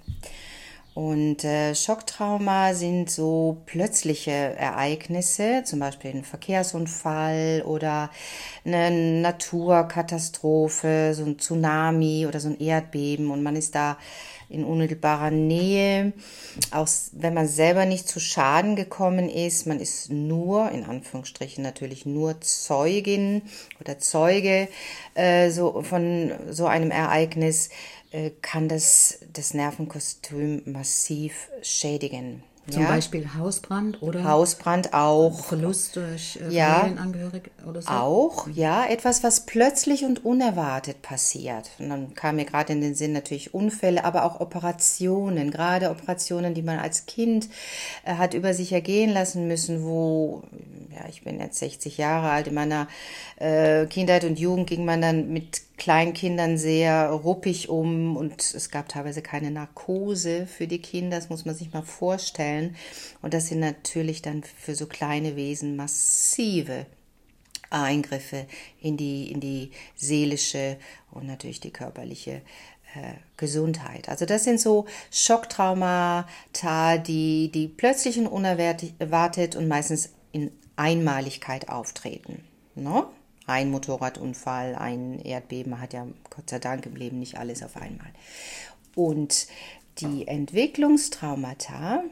Und 0.95 1.43
äh, 1.43 1.75
Schocktrauma 1.75 2.73
sind 2.73 3.11
so 3.11 3.57
plötzliche 3.65 4.31
Ereignisse, 4.31 5.63
zum 5.65 5.81
Beispiel 5.81 6.11
ein 6.11 6.23
Verkehrsunfall 6.23 7.63
oder 7.65 8.09
eine 8.63 9.19
Naturkatastrophe, 9.19 11.13
so 11.13 11.25
ein 11.25 11.37
Tsunami 11.37 12.25
oder 12.27 12.39
so 12.39 12.47
ein 12.47 12.59
Erdbeben 12.61 13.29
und 13.29 13.43
man 13.43 13.57
ist 13.57 13.75
da 13.75 13.97
in 14.47 14.63
unmittelbarer 14.63 15.31
Nähe, 15.31 16.13
auch 16.71 16.87
wenn 17.11 17.33
man 17.33 17.47
selber 17.47 17.85
nicht 17.85 18.07
zu 18.07 18.21
Schaden 18.21 18.77
gekommen 18.77 19.27
ist, 19.27 19.67
man 19.67 19.81
ist 19.81 20.11
nur, 20.11 20.71
in 20.71 20.85
Anführungsstrichen 20.85 21.63
natürlich 21.63 22.05
nur 22.05 22.39
Zeugin 22.39 23.41
oder 23.81 23.99
Zeuge 23.99 24.69
äh, 25.15 25.49
so 25.49 25.81
von 25.81 26.31
so 26.51 26.67
einem 26.67 26.91
Ereignis, 26.91 27.69
kann 28.41 28.67
das 28.67 29.19
das 29.33 29.53
Nervenkostüm 29.53 30.61
massiv 30.65 31.49
schädigen. 31.61 32.43
Zum 32.69 32.81
ja? 32.81 32.87
Beispiel 32.87 33.35
Hausbrand 33.35 34.01
oder? 34.01 34.23
Hausbrand 34.23 34.91
auch. 34.93 35.45
Verlust 35.45 35.95
durch 35.95 36.39
äh, 36.41 36.51
ja, 36.51 36.79
Familienangehörige 36.79 37.51
oder 37.67 37.81
so? 37.81 37.89
Auch, 37.89 38.47
ja. 38.47 38.85
Etwas, 38.87 39.23
was 39.23 39.45
plötzlich 39.45 40.03
und 40.03 40.25
unerwartet 40.25 41.03
passiert. 41.03 41.69
Und 41.77 41.89
dann 41.89 42.15
kam 42.15 42.37
mir 42.37 42.45
gerade 42.45 42.73
in 42.73 42.81
den 42.81 42.95
Sinn 42.95 43.13
natürlich 43.13 43.53
Unfälle, 43.53 44.03
aber 44.03 44.25
auch 44.25 44.39
Operationen. 44.39 45.51
Gerade 45.51 45.91
Operationen, 45.91 46.55
die 46.55 46.63
man 46.63 46.79
als 46.79 47.05
Kind 47.05 47.49
äh, 48.03 48.15
hat 48.15 48.33
über 48.33 48.55
sich 48.55 48.73
ergehen 48.73 49.11
lassen 49.11 49.47
müssen, 49.47 49.83
wo, 49.83 50.41
ja, 50.95 51.07
ich 51.09 51.23
bin 51.23 51.39
jetzt 51.39 51.59
60 51.59 51.97
Jahre 51.97 52.29
alt, 52.29 52.47
in 52.47 52.53
meiner 52.53 52.87
äh, 53.37 53.85
Kindheit 53.87 54.23
und 54.23 54.39
Jugend 54.39 54.67
ging 54.67 54.85
man 54.85 55.01
dann 55.01 55.31
mit 55.31 55.61
Kleinkindern 55.77 56.57
sehr 56.57 57.09
ruppig 57.09 57.69
um 57.69 58.15
und 58.15 58.41
es 58.41 58.69
gab 58.69 58.87
teilweise 58.87 59.21
keine 59.21 59.51
Narkose 59.51 60.47
für 60.47 60.67
die 60.67 60.81
Kinder, 60.81 61.17
das 61.17 61.29
muss 61.29 61.45
man 61.45 61.55
sich 61.55 61.73
mal 61.73 61.83
vorstellen. 61.83 62.75
Und 63.21 63.33
das 63.33 63.47
sind 63.47 63.59
natürlich 63.59 64.21
dann 64.21 64.43
für 64.43 64.75
so 64.75 64.85
kleine 64.85 65.35
Wesen 65.35 65.75
massive 65.75 66.85
Eingriffe 67.69 68.45
in 68.79 68.95
die, 68.95 69.31
in 69.31 69.41
die 69.41 69.71
seelische 69.95 70.77
und 71.11 71.27
natürlich 71.27 71.59
die 71.59 71.71
körperliche 71.71 72.41
äh, 72.95 73.15
Gesundheit. 73.37 74.07
Also 74.07 74.25
das 74.25 74.45
sind 74.45 74.61
so 74.61 74.85
Schocktraumata, 75.11 76.97
die, 76.97 77.51
die 77.51 77.67
plötzlich 77.67 78.17
und 78.17 78.27
unerwartet 78.27 79.55
und 79.55 79.67
meistens 79.67 80.13
in 80.31 80.51
Einmaligkeit 80.75 81.69
auftreten. 81.69 82.43
No? 82.75 82.93
Ne? 82.93 83.07
ein 83.47 83.71
Motorradunfall, 83.71 84.75
ein 84.75 85.19
Erdbeben, 85.19 85.79
hat 85.79 85.93
ja 85.93 86.05
Gott 86.35 86.49
sei 86.49 86.59
Dank 86.59 86.85
im 86.85 86.95
Leben 86.95 87.19
nicht 87.19 87.37
alles 87.37 87.63
auf 87.63 87.77
einmal. 87.77 88.09
Und 88.95 89.47
die 89.99 90.27
Entwicklungstraumata, 90.27 92.03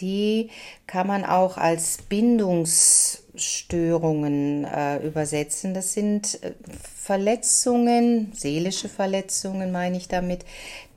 die 0.00 0.50
kann 0.86 1.06
man 1.06 1.24
auch 1.24 1.56
als 1.56 1.98
Bindungsstörungen 2.08 4.64
äh, 4.64 5.06
übersetzen. 5.06 5.72
Das 5.74 5.92
sind 5.94 6.42
äh, 6.42 6.54
Verletzungen, 6.96 8.32
seelische 8.34 8.88
Verletzungen 8.88 9.70
meine 9.72 9.96
ich 9.96 10.08
damit, 10.08 10.44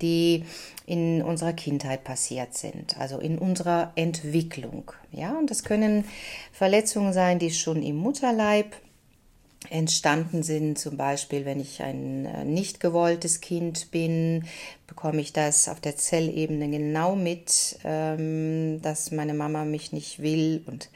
die 0.01 0.45
in 0.87 1.21
unserer 1.21 1.51
Kindheit 1.51 2.05
passiert 2.05 2.55
sind, 2.55 2.97
also 2.97 3.19
in 3.19 3.37
unserer 3.37 3.91
Entwicklung. 3.95 4.91
Ja, 5.11 5.37
und 5.37 5.51
das 5.51 5.63
können 5.63 6.05
Verletzungen 6.53 7.11
sein, 7.11 7.39
die 7.39 7.51
schon 7.51 7.83
im 7.83 7.97
Mutterleib 7.97 8.73
entstanden 9.69 10.43
sind. 10.43 10.79
Zum 10.79 10.95
Beispiel, 10.95 11.43
wenn 11.43 11.59
ich 11.59 11.83
ein 11.83 12.25
äh, 12.25 12.45
nicht 12.45 12.79
gewolltes 12.79 13.41
Kind 13.41 13.91
bin, 13.91 14.45
bekomme 14.87 15.19
ich 15.19 15.33
das 15.33 15.67
auf 15.67 15.81
der 15.81 15.97
Zellebene 15.97 16.69
genau 16.69 17.17
mit, 17.17 17.79
ähm, 17.83 18.81
dass 18.81 19.11
meine 19.11 19.33
Mama 19.33 19.65
mich 19.65 19.91
nicht 19.91 20.21
will 20.21 20.63
und 20.67 20.89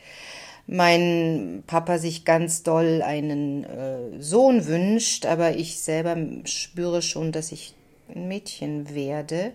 mein 0.67 1.63
Papa 1.67 1.97
sich 1.97 2.23
ganz 2.23 2.63
doll 2.63 3.01
einen 3.01 3.65
äh, 3.65 4.21
Sohn 4.21 4.67
wünscht, 4.67 5.25
aber 5.25 5.57
ich 5.57 5.81
selber 5.81 6.15
spüre 6.45 7.01
schon, 7.01 7.33
dass 7.33 7.51
ich 7.51 7.73
ein 8.15 8.27
Mädchen 8.27 8.93
werde. 8.93 9.53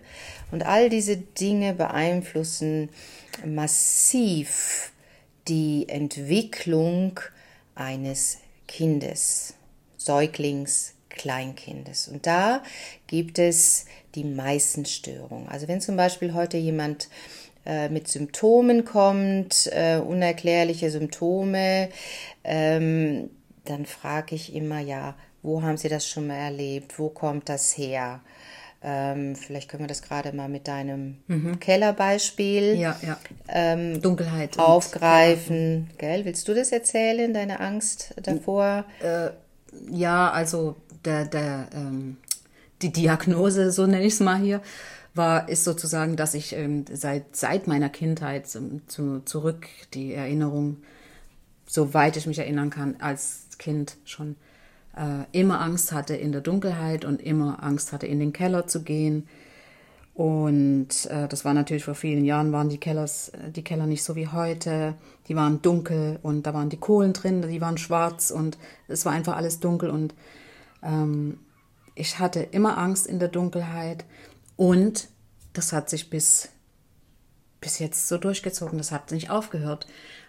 Und 0.51 0.65
all 0.65 0.89
diese 0.89 1.17
Dinge 1.17 1.73
beeinflussen 1.73 2.89
massiv 3.45 4.91
die 5.47 5.87
Entwicklung 5.87 7.19
eines 7.75 8.39
Kindes, 8.67 9.53
Säuglings, 9.97 10.93
Kleinkindes. 11.09 12.07
Und 12.07 12.27
da 12.27 12.63
gibt 13.07 13.39
es 13.39 13.85
die 14.15 14.23
meisten 14.23 14.85
Störungen. 14.85 15.47
Also 15.47 15.67
wenn 15.67 15.81
zum 15.81 15.97
Beispiel 15.97 16.33
heute 16.33 16.57
jemand 16.57 17.09
äh, 17.65 17.89
mit 17.89 18.07
Symptomen 18.07 18.85
kommt, 18.85 19.69
äh, 19.73 19.97
unerklärliche 19.97 20.89
Symptome, 20.89 21.89
ähm, 22.43 23.29
dann 23.65 23.85
frage 23.85 24.35
ich 24.35 24.55
immer, 24.55 24.79
ja, 24.79 25.15
wo 25.43 25.61
haben 25.61 25.77
Sie 25.77 25.89
das 25.89 26.07
schon 26.07 26.27
mal 26.27 26.35
erlebt? 26.35 26.97
Wo 26.97 27.09
kommt 27.09 27.49
das 27.49 27.77
her? 27.77 28.21
Ähm, 28.83 29.35
vielleicht 29.35 29.69
können 29.69 29.83
wir 29.83 29.87
das 29.87 30.03
gerade 30.03 30.33
mal 30.33 30.49
mit 30.49 30.67
deinem 30.67 31.17
mhm. 31.27 31.59
Kellerbeispiel 31.59 32.75
ja, 32.75 32.95
ja. 33.01 33.17
Ähm, 33.47 34.01
Dunkelheit 34.01 34.59
aufgreifen. 34.59 35.87
Und, 35.89 35.99
Gell? 35.99 36.25
Willst 36.25 36.47
du 36.47 36.53
das 36.53 36.71
erzählen, 36.71 37.33
deine 37.33 37.59
Angst 37.59 38.13
davor? 38.21 38.85
Äh, 39.01 39.29
ja, 39.89 40.29
also 40.29 40.75
der, 41.05 41.25
der, 41.25 41.67
ähm, 41.73 42.17
die 42.81 42.91
Diagnose, 42.91 43.71
so 43.71 43.87
nenne 43.87 44.05
ich 44.05 44.13
es 44.13 44.19
mal 44.19 44.37
hier, 44.37 44.61
war, 45.15 45.49
ist 45.49 45.63
sozusagen, 45.63 46.15
dass 46.15 46.35
ich 46.35 46.53
ähm, 46.53 46.85
seit, 46.91 47.35
seit 47.35 47.65
meiner 47.65 47.89
Kindheit 47.89 48.47
zu, 48.47 49.21
zurück 49.25 49.67
die 49.95 50.13
Erinnerung, 50.13 50.77
soweit 51.65 52.15
ich 52.15 52.27
mich 52.27 52.37
erinnern 52.37 52.69
kann, 52.69 52.97
als 52.99 53.47
Kind 53.57 53.97
schon 54.05 54.35
immer 55.31 55.61
Angst 55.61 55.91
hatte 55.91 56.15
in 56.15 56.31
der 56.31 56.41
Dunkelheit 56.41 57.05
und 57.05 57.21
immer 57.21 57.61
Angst 57.61 57.93
hatte, 57.93 58.07
in 58.07 58.19
den 58.19 58.33
Keller 58.33 58.65
zu 58.67 58.83
gehen. 58.83 59.27
Und 60.17 61.05
äh, 61.11 61.27
das 61.27 61.45
war 61.45 61.53
natürlich 61.53 61.83
vor 61.83 61.93
vielen 61.93 62.25
Jahren, 62.25 62.51
waren 62.51 62.69
die, 62.69 62.79
Kellers, 62.79 63.29
äh, 63.29 63.51
die 63.51 63.63
Keller 63.63 63.85
nicht 63.85 64.03
so 64.03 64.15
wie 64.15 64.27
heute. 64.27 64.95
Die 65.27 65.35
waren 65.35 65.61
dunkel 65.61 66.17
und 66.23 66.47
da 66.47 66.55
waren 66.55 66.69
die 66.69 66.79
Kohlen 66.79 67.13
drin, 67.13 67.43
die 67.47 67.61
waren 67.61 67.77
schwarz 67.77 68.31
und 68.31 68.57
es 68.87 69.05
war 69.05 69.13
einfach 69.13 69.37
alles 69.37 69.59
dunkel. 69.59 69.91
Und 69.91 70.15
ähm, 70.81 71.37
ich 71.93 72.17
hatte 72.17 72.39
immer 72.39 72.79
Angst 72.79 73.05
in 73.05 73.19
der 73.19 73.27
Dunkelheit 73.27 74.05
und 74.55 75.07
das 75.53 75.71
hat 75.71 75.87
sich 75.87 76.09
bis, 76.09 76.49
bis 77.61 77.77
jetzt 77.77 78.07
so 78.07 78.17
durchgezogen, 78.17 78.79
das 78.79 78.91
hat 78.91 79.11
nicht 79.11 79.29
aufgehört. 79.29 79.85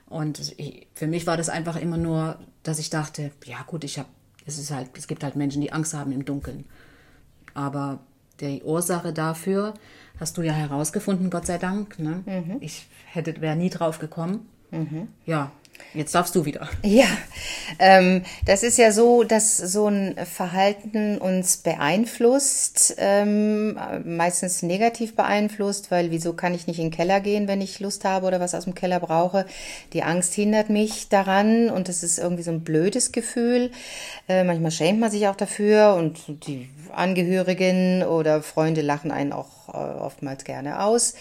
Und 0.06 0.52
ich, 0.58 0.86
für 0.92 1.06
mich 1.06 1.26
war 1.26 1.38
das 1.38 1.48
einfach 1.48 1.76
immer 1.76 1.96
nur, 1.96 2.38
dass 2.62 2.78
ich 2.78 2.90
dachte, 2.90 3.30
ja 3.46 3.62
gut, 3.66 3.84
ich 3.84 3.98
habe 3.98 4.08
es 4.48 4.58
ist 4.58 4.70
halt, 4.70 4.90
es 4.96 5.06
gibt 5.06 5.22
halt 5.22 5.36
Menschen, 5.36 5.60
die 5.60 5.72
Angst 5.72 5.94
haben 5.94 6.10
im 6.10 6.24
Dunkeln. 6.24 6.64
Aber 7.54 8.00
die 8.40 8.62
Ursache 8.62 9.12
dafür 9.12 9.74
hast 10.18 10.38
du 10.38 10.42
ja 10.42 10.52
herausgefunden, 10.52 11.30
Gott 11.30 11.46
sei 11.46 11.58
Dank. 11.58 11.98
Ne? 11.98 12.22
Mhm. 12.24 12.56
Ich 12.60 12.86
hätte, 13.06 13.40
wäre 13.40 13.56
nie 13.56 13.70
drauf 13.70 13.98
gekommen. 13.98 14.48
Mhm. 14.70 15.08
Ja, 15.26 15.52
Jetzt 15.94 16.14
darfst 16.14 16.34
du 16.34 16.44
wieder. 16.44 16.68
Ja, 16.82 17.06
ähm, 17.78 18.22
das 18.44 18.62
ist 18.62 18.78
ja 18.78 18.92
so, 18.92 19.24
dass 19.24 19.56
so 19.56 19.88
ein 19.88 20.16
Verhalten 20.24 21.18
uns 21.18 21.56
beeinflusst, 21.58 22.94
ähm, 22.98 23.78
meistens 24.04 24.62
negativ 24.62 25.16
beeinflusst, 25.16 25.90
weil 25.90 26.10
wieso 26.10 26.34
kann 26.34 26.54
ich 26.54 26.66
nicht 26.66 26.78
in 26.78 26.86
den 26.86 26.90
Keller 26.92 27.20
gehen, 27.20 27.48
wenn 27.48 27.60
ich 27.60 27.80
Lust 27.80 28.04
habe 28.04 28.26
oder 28.26 28.38
was 28.38 28.54
aus 28.54 28.64
dem 28.64 28.74
Keller 28.74 29.00
brauche? 29.00 29.46
Die 29.92 30.02
Angst 30.02 30.34
hindert 30.34 30.68
mich 30.68 31.08
daran 31.08 31.70
und 31.70 31.88
das 31.88 32.02
ist 32.02 32.18
irgendwie 32.18 32.42
so 32.42 32.50
ein 32.50 32.60
blödes 32.60 33.10
Gefühl. 33.10 33.70
Äh, 34.28 34.44
manchmal 34.44 34.70
schämt 34.70 35.00
man 35.00 35.10
sich 35.10 35.26
auch 35.26 35.36
dafür 35.36 35.94
und 35.94 36.46
die 36.46 36.68
Angehörigen 36.94 38.02
oder 38.02 38.42
Freunde 38.42 38.82
lachen 38.82 39.10
einen 39.10 39.32
auch 39.32 39.57
äh, 39.68 39.76
oftmals 39.76 40.44
gerne 40.44 40.82
aus. 40.82 41.14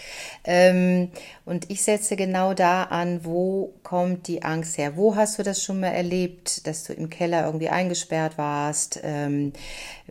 Ähm, 0.43 1.11
und 1.45 1.69
ich 1.69 1.83
setze 1.83 2.15
genau 2.15 2.53
da 2.53 2.83
an, 2.83 3.23
wo 3.23 3.73
kommt 3.83 4.27
die 4.27 4.43
Angst 4.43 4.77
her? 4.77 4.95
Wo 4.95 5.15
hast 5.15 5.39
du 5.39 5.43
das 5.43 5.63
schon 5.63 5.79
mal 5.79 5.87
erlebt, 5.89 6.65
dass 6.67 6.83
du 6.83 6.93
im 6.93 7.09
Keller 7.09 7.45
irgendwie 7.45 7.69
eingesperrt 7.69 8.37
warst? 8.37 8.99
Ähm, 9.03 9.53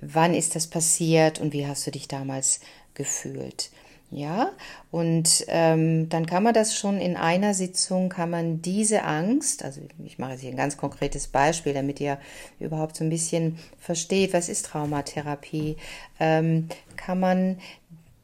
wann 0.01 0.35
ist 0.35 0.55
das 0.55 0.67
passiert 0.67 1.41
und 1.41 1.53
wie 1.53 1.67
hast 1.67 1.87
du 1.87 1.91
dich 1.91 2.09
damals 2.09 2.61
gefühlt? 2.95 3.71
Ja, 4.13 4.53
und 4.93 5.45
ähm, 5.49 6.09
dann 6.09 6.27
kann 6.27 6.45
man 6.45 6.55
das 6.55 6.79
schon 6.79 6.99
in 7.01 7.17
einer 7.17 7.55
Sitzung, 7.55 8.09
kann 8.09 8.31
man 8.31 8.63
diese 8.63 9.03
Angst, 9.03 9.65
also 9.65 9.81
ich 10.05 10.19
mache 10.19 10.33
jetzt 10.33 10.43
hier 10.43 10.51
ein 10.51 10.57
ganz 10.57 10.77
konkretes 10.77 11.27
Beispiel, 11.27 11.75
damit 11.75 12.01
ihr 12.01 12.19
überhaupt 12.61 12.97
so 12.97 13.03
ein 13.03 13.11
bisschen 13.11 13.59
versteht, 13.81 14.33
was 14.33 14.49
ist 14.49 14.67
Traumatherapie, 14.67 15.77
ähm, 16.21 16.69
kann 16.97 17.19
man 17.19 17.59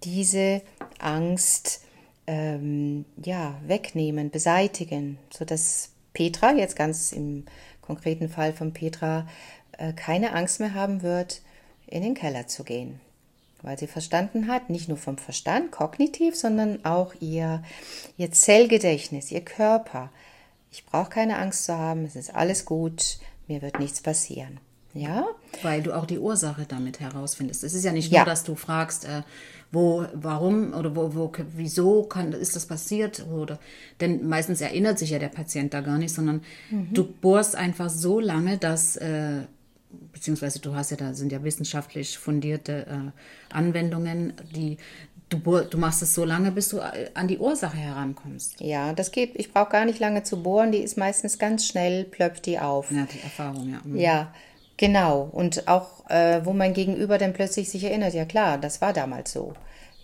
diese 0.04 0.62
Angst 0.99 1.82
ähm, 2.26 3.04
ja, 3.23 3.54
wegnehmen, 3.66 4.30
beseitigen, 4.30 5.18
sodass 5.30 5.90
Petra, 6.12 6.52
jetzt 6.52 6.76
ganz 6.76 7.12
im 7.12 7.44
konkreten 7.80 8.28
Fall 8.28 8.52
von 8.52 8.73
Petra, 8.73 9.26
äh, 9.78 9.92
keine 9.92 10.35
Angst 10.35 10.61
mehr 10.61 10.75
haben 10.75 11.02
wird, 11.02 11.42
in 11.87 12.02
den 12.02 12.14
Keller 12.14 12.47
zu 12.47 12.64
gehen 12.64 13.00
weil 13.62 13.78
sie 13.78 13.87
verstanden 13.87 14.49
hat, 14.49 14.71
nicht 14.71 14.88
nur 14.88 14.99
vom 14.99 15.16
Verstand, 15.16 15.71
kognitiv, 15.71 16.37
sondern 16.37 16.85
auch 16.85 17.14
ihr, 17.21 17.62
ihr 18.16 18.32
Zellgedächtnis, 18.32 19.30
ihr 19.30 19.40
Körper. 19.40 20.11
Ich 20.71 20.85
brauche 20.85 21.11
keine 21.11 21.38
Angst 21.38 21.64
zu 21.64 21.78
haben, 21.78 22.04
es 22.04 22.16
ist 22.16 22.35
alles 22.35 22.64
gut, 22.64 23.18
mir 23.47 23.62
wird 23.62 23.78
nichts 23.78 24.00
passieren. 24.00 24.59
Ja? 24.94 25.26
Weil 25.62 25.82
du 25.82 25.92
auch 25.94 26.06
die 26.06 26.18
Ursache 26.18 26.66
damit 26.66 27.00
herausfindest. 27.00 27.64
Es 27.64 27.73
ist 27.73 27.85
ja 27.85 27.92
nicht 27.92 28.11
nur, 28.11 28.18
ja. 28.18 28.25
dass 28.25 28.44
du 28.44 28.56
fragst, 28.56 29.04
äh, 29.04 29.23
wo, 29.73 30.05
warum 30.12 30.75
oder 30.75 30.95
wo, 30.95 31.14
wo, 31.14 31.33
wieso 31.57 32.05
kann, 32.05 32.33
ist 32.33 32.55
das 32.55 32.67
passiert 32.67 33.26
oder, 33.26 33.59
denn 34.00 34.29
meistens 34.29 34.61
erinnert 34.61 34.99
sich 34.99 35.11
ja 35.11 35.19
der 35.19 35.29
Patient 35.29 35.73
da 35.73 35.81
gar 35.81 35.99
nicht, 35.99 36.14
sondern 36.14 36.43
mhm. 36.71 36.93
du 36.93 37.05
bohrst 37.05 37.57
einfach 37.57 37.88
so 37.88 38.21
lange, 38.21 38.59
dass 38.59 38.97
äh, 38.97 39.41
beziehungsweise 40.12 40.61
du 40.61 40.75
hast 40.75 40.91
ja 40.91 40.97
da 40.99 41.14
sind 41.14 41.33
ja 41.33 41.43
wissenschaftlich 41.43 42.19
fundierte 42.19 42.87
äh, 42.87 43.55
Anwendungen, 43.55 44.35
die 44.55 44.76
du, 45.33 45.38
du 45.38 45.79
machst 45.79 46.02
es 46.02 46.14
so 46.14 46.25
lange, 46.25 46.52
bis 46.52 46.69
du 46.69 46.79
äh, 46.79 47.11
an 47.14 47.29
die 47.29 47.38
Ursache 47.38 47.76
herankommst. 47.76 48.61
Ja, 48.61 48.93
das 48.93 49.11
geht. 49.11 49.33
Ich 49.37 49.52
brauche 49.52 49.71
gar 49.71 49.85
nicht 49.85 49.99
lange 49.99 50.23
zu 50.23 50.43
bohren. 50.43 50.73
Die 50.73 50.79
ist 50.79 50.99
meistens 50.99 51.38
ganz 51.38 51.67
schnell, 51.67 52.05
plöppt 52.05 52.47
die 52.47 52.59
auf. 52.59 52.91
Ja, 52.91 53.07
die 53.12 53.21
Erfahrung, 53.21 53.71
ja. 53.71 53.81
Mhm. 53.85 53.97
Ja, 53.97 54.35
genau. 54.76 55.29
Und 55.33 55.69
auch, 55.69 56.09
äh, 56.11 56.45
wo 56.45 56.52
mein 56.52 56.75
Gegenüber 56.75 57.19
dann 57.19 57.33
plötzlich 57.33 57.71
sich 57.71 57.85
erinnert, 57.85 58.14
ja 58.14 58.25
klar, 58.25 58.59
das 58.59 58.81
war 58.81 58.93
damals 58.93 59.33
so. 59.33 59.55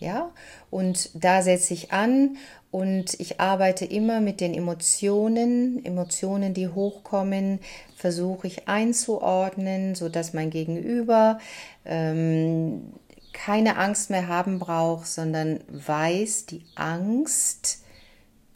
Ja, 0.01 0.31
und 0.71 1.11
da 1.15 1.43
setze 1.43 1.75
ich 1.75 1.91
an 1.91 2.37
und 2.71 3.19
ich 3.19 3.41
arbeite 3.41 3.85
immer 3.85 4.21
mit 4.21 4.41
den 4.41 4.55
Emotionen, 4.55 5.85
Emotionen, 5.85 6.55
die 6.55 6.69
hochkommen, 6.69 7.59
versuche 7.97 8.47
ich 8.47 8.69
einzuordnen, 8.69 9.97
so 9.97 10.09
dass 10.09 10.35
mein 10.35 10.51
Gegenüber 10.51 11.41
ähm, 11.85 12.93
keine 13.33 13.77
Angst 13.77 14.11
mehr 14.11 14.29
haben 14.29 14.59
braucht, 14.59 15.09
sondern 15.09 15.61
weiß, 15.69 16.47
die 16.47 16.63
Angst 16.75 17.83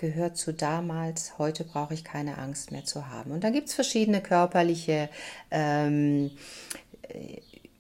gehört 0.03 0.37
zu 0.37 0.53
damals, 0.53 1.39
heute 1.39 1.65
brauche 1.65 1.95
ich 1.95 2.05
keine 2.05 2.37
Angst 2.37 2.73
mehr 2.73 2.85
zu 2.85 3.09
haben. 3.09 3.31
Und 3.31 3.43
da 3.43 3.49
gibt 3.49 3.69
es 3.69 3.75
verschiedene 3.75 4.21
körperliche 4.21 5.09
ähm, 5.51 6.33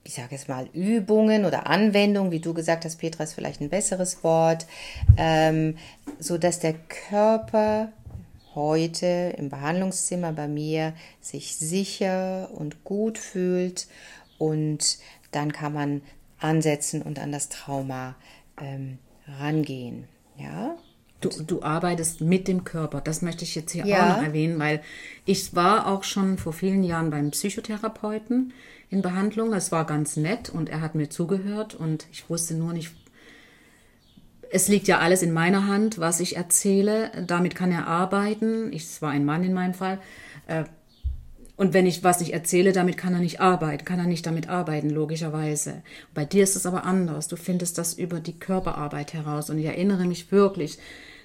ich 0.04 0.14
sage 0.14 0.32
jetzt 0.32 0.48
mal, 0.48 0.68
Übungen 0.72 1.44
oder 1.44 1.68
Anwendungen, 1.68 2.32
wie 2.32 2.40
du 2.40 2.54
gesagt 2.54 2.84
hast, 2.84 2.96
Petra 2.96 3.24
ist 3.24 3.34
vielleicht 3.34 3.60
ein 3.60 3.68
besseres 3.68 4.24
Wort, 4.24 4.66
ähm, 5.16 5.76
so 6.18 6.38
der 6.38 6.74
Körper 7.10 7.92
heute 8.54 9.34
im 9.38 9.48
Behandlungszimmer 9.48 10.32
bei 10.32 10.48
mir 10.48 10.92
sich 11.20 11.56
sicher 11.56 12.50
und 12.52 12.84
gut 12.84 13.18
fühlt 13.18 13.86
und 14.38 14.98
dann 15.30 15.52
kann 15.52 15.72
man 15.72 16.02
ansetzen 16.38 17.02
und 17.02 17.18
an 17.18 17.32
das 17.32 17.48
Trauma 17.48 18.16
ähm, 18.60 18.98
rangehen. 19.38 20.08
Ja. 20.36 20.76
Du, 21.22 21.30
du 21.42 21.62
arbeitest 21.62 22.20
mit 22.20 22.48
dem 22.48 22.64
Körper. 22.64 23.00
Das 23.00 23.22
möchte 23.22 23.44
ich 23.44 23.54
jetzt 23.54 23.72
hier 23.72 23.86
ja. 23.86 24.02
auch 24.02 24.16
noch 24.16 24.22
erwähnen, 24.22 24.58
weil 24.58 24.82
ich 25.24 25.54
war 25.54 25.86
auch 25.86 26.04
schon 26.04 26.36
vor 26.36 26.52
vielen 26.52 26.84
Jahren 26.84 27.10
beim 27.10 27.30
Psychotherapeuten 27.30 28.52
in 28.90 29.02
Behandlung. 29.02 29.54
Es 29.54 29.72
war 29.72 29.86
ganz 29.86 30.16
nett 30.16 30.50
und 30.50 30.68
er 30.68 30.80
hat 30.80 30.94
mir 30.94 31.08
zugehört 31.08 31.74
und 31.74 32.06
ich 32.12 32.28
wusste 32.28 32.54
nur 32.54 32.72
nicht, 32.72 32.92
es 34.50 34.68
liegt 34.68 34.86
ja 34.86 34.98
alles 34.98 35.22
in 35.22 35.32
meiner 35.32 35.66
Hand, 35.66 35.98
was 35.98 36.20
ich 36.20 36.36
erzähle. 36.36 37.10
Damit 37.26 37.54
kann 37.54 37.72
er 37.72 37.86
arbeiten. 37.86 38.72
Ich, 38.72 38.82
es 38.82 39.00
war 39.00 39.10
ein 39.10 39.24
Mann 39.24 39.44
in 39.44 39.54
meinem 39.54 39.72
Fall. 39.72 39.98
Äh, 40.46 40.64
und 41.56 41.74
wenn 41.74 41.86
ich 41.86 42.02
was 42.02 42.20
nicht 42.20 42.32
erzähle, 42.32 42.72
damit 42.72 42.96
kann 42.96 43.14
er 43.14 43.20
nicht 43.20 43.40
arbeiten, 43.40 43.84
kann 43.84 43.98
er 43.98 44.06
nicht 44.06 44.26
damit 44.26 44.48
arbeiten, 44.48 44.90
logischerweise. 44.90 45.82
Bei 46.12 46.24
dir 46.24 46.42
ist 46.42 46.56
es 46.56 46.66
aber 46.66 46.84
anders. 46.84 47.28
Du 47.28 47.36
findest 47.36 47.78
das 47.78 47.94
über 47.94 48.20
die 48.20 48.38
Körperarbeit 48.38 49.14
heraus. 49.14 49.48
Und 49.48 49.58
ich 49.58 49.66
erinnere 49.66 50.04
mich 50.04 50.32
wirklich 50.32 50.78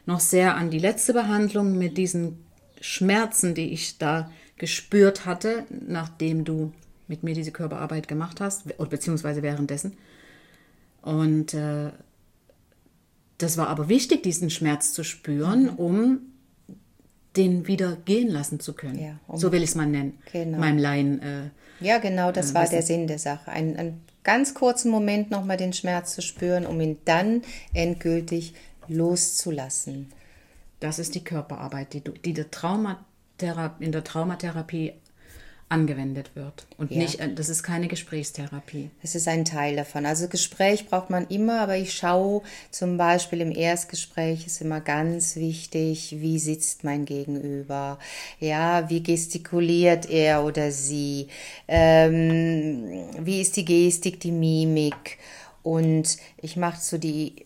noch 0.08 0.22
sehr 0.22 0.56
an 0.56 0.72
die 0.72 0.80
letzte 0.80 1.14
Behandlung 1.14 1.78
mit 1.78 1.98
diesen 1.98 2.44
Schmerzen, 2.82 3.54
die 3.54 3.72
ich 3.74 4.00
da 4.00 4.32
gespürt 4.58 5.26
hatte, 5.26 5.66
nachdem 5.70 6.46
du 6.46 6.74
mit 7.08 7.24
mir 7.24 7.36
diese 7.36 7.52
Körperarbeit 7.52 8.08
gemacht 8.08 8.42
hast, 8.42 8.64
beziehungsweise 8.90 9.44
währenddessen. 9.44 9.98
Und 11.02 11.54
äh, 11.54 11.92
das 13.38 13.58
war 13.58 13.68
aber 13.68 13.88
wichtig, 13.90 14.24
diesen 14.24 14.50
Schmerz 14.50 14.94
zu 14.94 15.04
spüren, 15.04 15.64
mhm. 15.64 15.76
um 15.76 16.20
den 17.36 17.68
wieder 17.68 17.98
gehen 18.06 18.30
lassen 18.30 18.60
zu 18.60 18.74
können. 18.74 19.00
Ja, 19.00 19.20
um, 19.28 19.38
so 19.38 19.52
will 19.52 19.62
ich 19.62 19.70
es 19.70 19.76
mal 19.76 19.86
nennen. 19.86 20.18
Genau. 20.32 20.58
Meinem 20.58 20.80
Laien. 20.80 21.22
Äh, 21.22 21.50
ja, 21.80 22.00
genau, 22.00 22.32
das 22.32 22.52
äh, 22.52 22.54
war 22.56 22.68
der 22.68 22.82
Sinn 22.82 23.08
der 23.08 23.20
Sache. 23.20 23.52
Ein, 23.52 23.78
einen 23.78 24.02
ganz 24.24 24.54
kurzen 24.54 24.90
Moment 24.90 25.30
nochmal 25.30 25.58
den 25.58 25.74
Schmerz 25.74 26.16
zu 26.16 26.22
spüren, 26.22 26.66
um 26.66 26.82
ihn 26.82 26.98
dann 27.06 27.44
endgültig 27.74 28.54
loszulassen. 28.88 30.12
Das 30.80 31.00
ist 31.00 31.16
die 31.16 31.24
Körperarbeit, 31.24 31.94
die, 31.94 32.04
du, 32.04 32.12
die 32.12 32.34
der 33.40 33.76
in 33.80 33.92
der 33.92 34.04
Traumatherapie 34.04 34.94
angewendet 35.70 36.32
wird. 36.34 36.66
Und 36.78 36.92
ja. 36.92 37.00
nicht, 37.00 37.20
äh, 37.20 37.34
das 37.34 37.50
ist 37.50 37.62
keine 37.62 37.88
Gesprächstherapie. 37.88 38.90
Es 39.04 39.16
ist 39.16 39.28
ein 39.28 39.44
Teil 39.44 39.76
davon. 39.76 40.06
Also 40.06 40.30
Gespräch 40.30 40.88
braucht 40.88 41.10
man 41.10 41.28
immer, 41.28 41.60
aber 41.60 41.76
ich 41.76 41.94
schaue 41.94 42.42
zum 42.72 42.98
Beispiel 42.98 43.42
im 43.42 43.52
Erstgespräch 43.52 44.46
ist 44.46 44.62
immer 44.62 44.80
ganz 44.80 45.36
wichtig, 45.36 46.16
wie 46.20 46.40
sitzt 46.40 46.86
mein 46.86 47.04
Gegenüber, 47.04 48.00
ja, 48.40 48.90
wie 48.90 49.04
gestikuliert 49.04 50.10
er 50.10 50.46
oder 50.46 50.72
sie, 50.72 51.28
ähm, 51.68 53.10
wie 53.20 53.42
ist 53.42 53.58
die 53.58 53.66
Gestik, 53.66 54.22
die 54.22 54.32
Mimik. 54.32 55.18
Und 55.68 56.16
ich 56.42 56.56
mache 56.56 56.80
so 56.80 56.98
die 56.98 57.46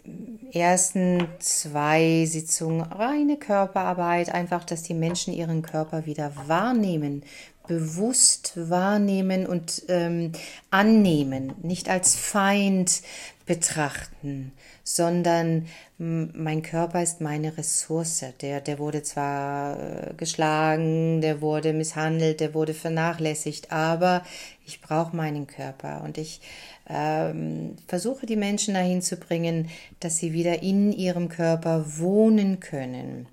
ersten 0.53 1.27
zwei 1.39 2.23
Sitzungen 2.27 2.81
reine 2.81 3.37
Körperarbeit, 3.37 4.31
einfach, 4.31 4.63
dass 4.63 4.83
die 4.83 4.93
Menschen 4.93 5.33
ihren 5.33 5.63
Körper 5.63 6.05
wieder 6.05 6.31
wahrnehmen, 6.45 7.23
bewusst 7.67 8.53
wahrnehmen 8.69 9.47
und 9.47 9.81
ähm, 9.87 10.33
annehmen, 10.69 11.55
nicht 11.63 11.89
als 11.89 12.15
Feind 12.15 13.01
betrachten, 13.47 14.51
sondern 14.83 15.67
mein 15.97 16.61
Körper 16.61 17.01
ist 17.01 17.21
meine 17.21 17.57
Ressource. 17.57 18.23
Der, 18.41 18.61
der 18.61 18.77
wurde 18.79 19.03
zwar 19.03 19.79
äh, 19.79 20.13
geschlagen, 20.15 21.21
der 21.21 21.41
wurde 21.41 21.73
misshandelt, 21.73 22.39
der 22.39 22.53
wurde 22.53 22.73
vernachlässigt, 22.73 23.71
aber 23.71 24.23
ich 24.65 24.79
brauche 24.79 25.15
meinen 25.15 25.47
Körper 25.47 26.01
und 26.03 26.17
ich 26.17 26.39
ähm, 26.89 27.75
versuche 27.87 28.25
die 28.25 28.35
Menschen 28.35 28.73
dahin 28.73 29.01
zu 29.01 29.17
bringen, 29.17 29.69
dass 29.99 30.17
sie 30.17 30.33
wieder 30.33 30.63
in 30.63 30.91
ihrem 30.91 31.29
Körper 31.29 31.85
wohnen 31.97 32.59
können 32.59 33.27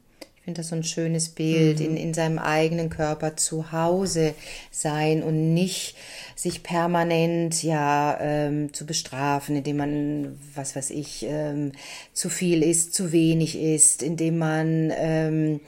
finde 0.49 0.63
das 0.63 0.69
so 0.69 0.77
ein 0.77 0.85
schönes 0.85 1.29
Bild, 1.29 1.79
mhm. 1.79 1.85
in, 1.85 1.97
in 1.99 2.15
seinem 2.15 2.39
eigenen 2.39 2.89
Körper 2.89 3.37
zu 3.37 3.71
Hause 3.71 4.33
sein 4.71 5.23
und 5.23 5.53
nicht 5.53 5.95
sich 6.37 6.63
permanent 6.63 7.63
ja 7.63 8.17
ähm, 8.19 8.73
zu 8.73 8.87
bestrafen, 8.87 9.57
indem 9.57 9.77
man, 9.77 10.39
was 10.55 10.75
weiß 10.75 10.89
ich, 10.89 11.27
ähm, 11.29 11.73
zu 12.15 12.31
viel 12.31 12.63
isst, 12.63 12.95
zu 12.95 13.13
wenig 13.13 13.59
isst, 13.59 14.03
indem 14.03 14.39
man 14.39 14.91
ähm, 14.97 15.61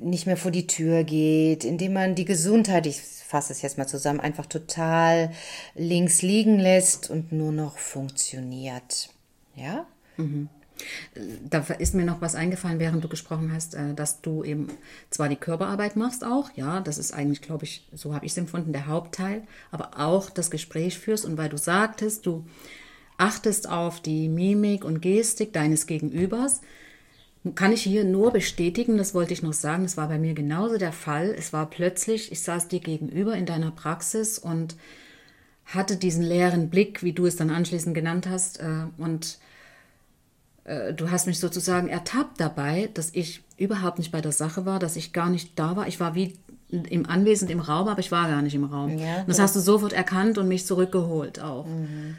nicht 0.00 0.26
mehr 0.26 0.36
vor 0.36 0.50
die 0.50 0.66
Tür 0.66 1.04
geht, 1.04 1.64
indem 1.64 1.94
man 1.94 2.14
die 2.14 2.24
Gesundheit, 2.24 2.86
ich 2.86 3.00
fasse 3.00 3.52
es 3.52 3.62
jetzt 3.62 3.78
mal 3.78 3.86
zusammen, 3.86 4.20
einfach 4.20 4.46
total 4.46 5.30
links 5.74 6.22
liegen 6.22 6.58
lässt 6.58 7.10
und 7.10 7.32
nur 7.32 7.52
noch 7.52 7.78
funktioniert. 7.78 9.10
Ja? 9.54 9.86
Mhm. 10.16 10.48
Da 11.48 11.58
ist 11.78 11.94
mir 11.94 12.06
noch 12.06 12.22
was 12.22 12.34
eingefallen, 12.34 12.78
während 12.78 13.04
du 13.04 13.08
gesprochen 13.08 13.52
hast, 13.52 13.74
äh, 13.74 13.92
dass 13.94 14.22
du 14.22 14.42
eben 14.42 14.68
zwar 15.10 15.28
die 15.28 15.36
Körperarbeit 15.36 15.94
machst 15.94 16.24
auch, 16.24 16.50
ja, 16.56 16.80
das 16.80 16.96
ist 16.96 17.12
eigentlich, 17.12 17.42
glaube 17.42 17.64
ich, 17.64 17.86
so 17.92 18.14
habe 18.14 18.24
ich 18.24 18.32
es 18.32 18.38
empfunden, 18.38 18.72
der 18.72 18.86
Hauptteil, 18.86 19.42
aber 19.70 19.98
auch 19.98 20.30
das 20.30 20.50
Gespräch 20.50 20.98
führst 20.98 21.26
und 21.26 21.36
weil 21.36 21.50
du 21.50 21.58
sagtest, 21.58 22.24
du 22.24 22.46
achtest 23.18 23.68
auf 23.68 24.00
die 24.00 24.28
Mimik 24.28 24.82
und 24.82 25.02
Gestik 25.02 25.52
deines 25.52 25.86
Gegenübers, 25.86 26.62
kann 27.54 27.72
ich 27.72 27.82
hier 27.82 28.04
nur 28.04 28.32
bestätigen, 28.32 28.98
das 28.98 29.14
wollte 29.14 29.32
ich 29.32 29.42
noch 29.42 29.54
sagen, 29.54 29.84
das 29.84 29.96
war 29.96 30.08
bei 30.08 30.18
mir 30.18 30.34
genauso 30.34 30.76
der 30.76 30.92
Fall. 30.92 31.34
Es 31.36 31.52
war 31.52 31.70
plötzlich, 31.70 32.32
ich 32.32 32.42
saß 32.42 32.68
dir 32.68 32.80
gegenüber 32.80 33.34
in 33.34 33.46
deiner 33.46 33.70
Praxis 33.70 34.38
und 34.38 34.76
hatte 35.64 35.96
diesen 35.96 36.22
leeren 36.22 36.68
Blick, 36.68 37.02
wie 37.02 37.12
du 37.12 37.26
es 37.26 37.36
dann 37.36 37.50
anschließend 37.50 37.94
genannt 37.94 38.28
hast, 38.28 38.60
äh, 38.60 38.86
und 38.98 39.38
äh, 40.64 40.92
du 40.92 41.10
hast 41.10 41.26
mich 41.26 41.38
sozusagen 41.38 41.88
ertappt 41.88 42.40
dabei, 42.40 42.90
dass 42.92 43.10
ich 43.14 43.42
überhaupt 43.56 43.98
nicht 43.98 44.12
bei 44.12 44.20
der 44.20 44.32
Sache 44.32 44.66
war, 44.66 44.78
dass 44.78 44.96
ich 44.96 45.12
gar 45.12 45.30
nicht 45.30 45.58
da 45.58 45.76
war. 45.76 45.86
Ich 45.86 46.00
war 46.00 46.14
wie 46.14 46.36
im 46.68 47.06
Anwesend 47.06 47.50
im 47.50 47.60
Raum, 47.60 47.88
aber 47.88 48.00
ich 48.00 48.12
war 48.12 48.28
gar 48.28 48.42
nicht 48.42 48.54
im 48.54 48.64
Raum. 48.64 48.98
Ja, 48.98 49.24
das 49.26 49.38
hast 49.38 49.56
du 49.56 49.60
sofort 49.60 49.92
erkannt 49.92 50.38
und 50.38 50.46
mich 50.46 50.66
zurückgeholt 50.66 51.40
auch. 51.40 51.66
Mhm. 51.66 52.16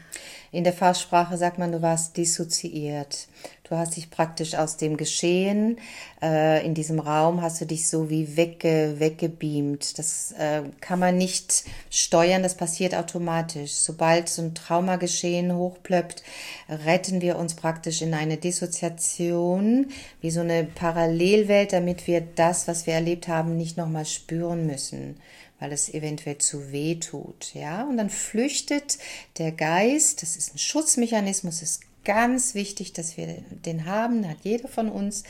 In 0.54 0.64
der 0.64 0.74
Fachsprache 0.74 1.38
sagt 1.38 1.58
man, 1.58 1.72
du 1.72 1.80
warst 1.80 2.18
dissoziiert. 2.18 3.26
Du 3.64 3.78
hast 3.78 3.96
dich 3.96 4.10
praktisch 4.10 4.54
aus 4.54 4.76
dem 4.76 4.98
Geschehen 4.98 5.78
äh, 6.20 6.62
in 6.62 6.74
diesem 6.74 7.00
Raum, 7.00 7.40
hast 7.40 7.62
du 7.62 7.64
dich 7.64 7.88
so 7.88 8.10
wie 8.10 8.36
wegge, 8.36 8.96
weggebeamt. 8.98 9.98
Das 9.98 10.32
äh, 10.32 10.60
kann 10.82 10.98
man 10.98 11.16
nicht 11.16 11.64
steuern, 11.88 12.42
das 12.42 12.54
passiert 12.54 12.94
automatisch. 12.94 13.72
Sobald 13.72 14.28
so 14.28 14.42
ein 14.42 14.54
Traumageschehen 14.54 15.56
hochplöppt, 15.56 16.22
retten 16.68 17.22
wir 17.22 17.38
uns 17.38 17.54
praktisch 17.54 18.02
in 18.02 18.12
eine 18.12 18.36
Dissoziation, 18.36 19.86
wie 20.20 20.30
so 20.30 20.40
eine 20.40 20.64
Parallelwelt, 20.64 21.72
damit 21.72 22.06
wir 22.06 22.20
das, 22.20 22.68
was 22.68 22.86
wir 22.86 22.92
erlebt 22.92 23.26
haben, 23.26 23.56
nicht 23.56 23.78
nochmal 23.78 24.04
spüren 24.04 24.66
müssen 24.66 25.16
weil 25.62 25.70
es 25.70 25.94
eventuell 25.94 26.38
zu 26.38 26.72
weh 26.72 26.96
tut, 26.96 27.54
ja? 27.54 27.84
Und 27.84 27.96
dann 27.96 28.10
flüchtet 28.10 28.98
der 29.38 29.52
Geist, 29.52 30.20
das 30.20 30.34
ist 30.34 30.52
ein 30.52 30.58
Schutzmechanismus, 30.58 31.62
ist 31.62 31.82
ganz 32.04 32.56
wichtig, 32.56 32.94
dass 32.94 33.16
wir 33.16 33.28
den 33.64 33.86
haben, 33.86 34.28
hat 34.28 34.38
jeder 34.42 34.66
von 34.66 34.88
uns, 34.88 35.22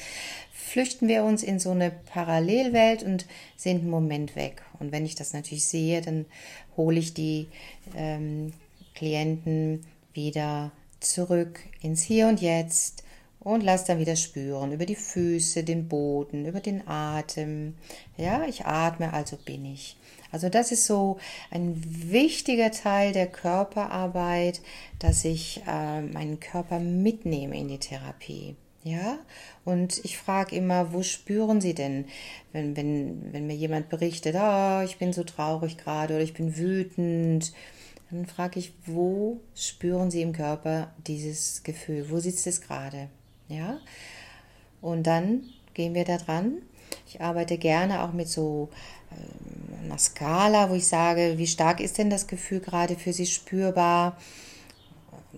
flüchten 0.54 1.06
wir 1.06 1.24
uns 1.24 1.42
in 1.42 1.58
so 1.58 1.72
eine 1.72 1.90
Parallelwelt 1.90 3.02
und 3.02 3.26
sind 3.58 3.80
einen 3.80 3.90
Moment 3.90 4.34
weg. 4.34 4.62
Und 4.80 4.90
wenn 4.90 5.04
ich 5.04 5.16
das 5.16 5.34
natürlich 5.34 5.66
sehe, 5.66 6.00
dann 6.00 6.24
hole 6.78 6.98
ich 6.98 7.12
die 7.12 7.48
ähm, 7.94 8.54
Klienten 8.94 9.84
wieder 10.14 10.72
zurück 11.00 11.60
ins 11.82 12.00
Hier 12.00 12.26
und 12.26 12.40
Jetzt 12.40 13.04
und 13.44 13.62
lass 13.62 13.84
dann 13.84 13.98
wieder 13.98 14.16
spüren 14.16 14.72
über 14.72 14.86
die 14.86 14.94
Füße, 14.96 15.64
den 15.64 15.88
Boden, 15.88 16.46
über 16.46 16.60
den 16.60 16.86
Atem. 16.86 17.74
Ja, 18.16 18.44
ich 18.46 18.64
atme, 18.64 19.12
also 19.12 19.36
bin 19.36 19.64
ich. 19.64 19.96
Also 20.32 20.48
das 20.48 20.72
ist 20.72 20.86
so 20.86 21.18
ein 21.50 21.80
wichtiger 22.10 22.72
Teil 22.72 23.12
der 23.12 23.26
Körperarbeit, 23.26 24.60
dass 24.98 25.24
ich 25.24 25.62
äh, 25.68 26.00
meinen 26.00 26.40
Körper 26.40 26.80
mitnehme 26.80 27.56
in 27.56 27.68
die 27.68 27.78
Therapie. 27.78 28.56
Ja, 28.84 29.18
und 29.64 30.04
ich 30.04 30.18
frage 30.18 30.56
immer, 30.56 30.92
wo 30.92 31.04
spüren 31.04 31.60
Sie 31.60 31.72
denn, 31.72 32.06
wenn, 32.50 32.76
wenn, 32.76 33.32
wenn 33.32 33.46
mir 33.46 33.54
jemand 33.54 33.88
berichtet, 33.88 34.34
oh, 34.36 34.82
ich 34.84 34.98
bin 34.98 35.12
so 35.12 35.22
traurig 35.22 35.78
gerade 35.78 36.14
oder 36.14 36.24
ich 36.24 36.34
bin 36.34 36.56
wütend, 36.56 37.52
dann 38.10 38.26
frage 38.26 38.58
ich, 38.58 38.72
wo 38.84 39.40
spüren 39.54 40.10
Sie 40.10 40.20
im 40.20 40.32
Körper 40.32 40.90
dieses 41.06 41.62
Gefühl? 41.62 42.10
Wo 42.10 42.18
sitzt 42.18 42.46
es 42.48 42.60
gerade? 42.60 43.08
Ja, 43.48 43.78
und 44.80 45.06
dann 45.06 45.44
gehen 45.74 45.94
wir 45.94 46.04
da 46.04 46.16
dran. 46.16 46.62
Ich 47.06 47.20
arbeite 47.20 47.58
gerne 47.58 48.02
auch 48.02 48.12
mit 48.12 48.28
so 48.28 48.68
einer 49.84 49.98
Skala, 49.98 50.70
wo 50.70 50.74
ich 50.74 50.86
sage, 50.86 51.34
wie 51.36 51.46
stark 51.46 51.80
ist 51.80 51.98
denn 51.98 52.10
das 52.10 52.26
Gefühl 52.26 52.60
gerade 52.60 52.96
für 52.96 53.12
Sie 53.12 53.26
spürbar? 53.26 54.16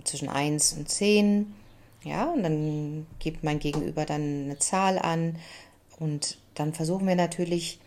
Zwischen 0.05 0.29
1 0.29 0.75
und 0.75 0.89
10. 0.89 1.55
Ja, 2.03 2.25
und 2.27 2.43
dann 2.43 3.07
gibt 3.19 3.45
mein 3.45 3.59
Gegenüber 3.59 4.05
dann 4.05 4.45
eine 4.45 4.59
Zahl 4.59 4.99
an 4.99 5.37
und 5.99 6.39
dann 6.55 6.75
versuchen 6.75 7.07
wir 7.07 7.17
natürlich 7.17 7.79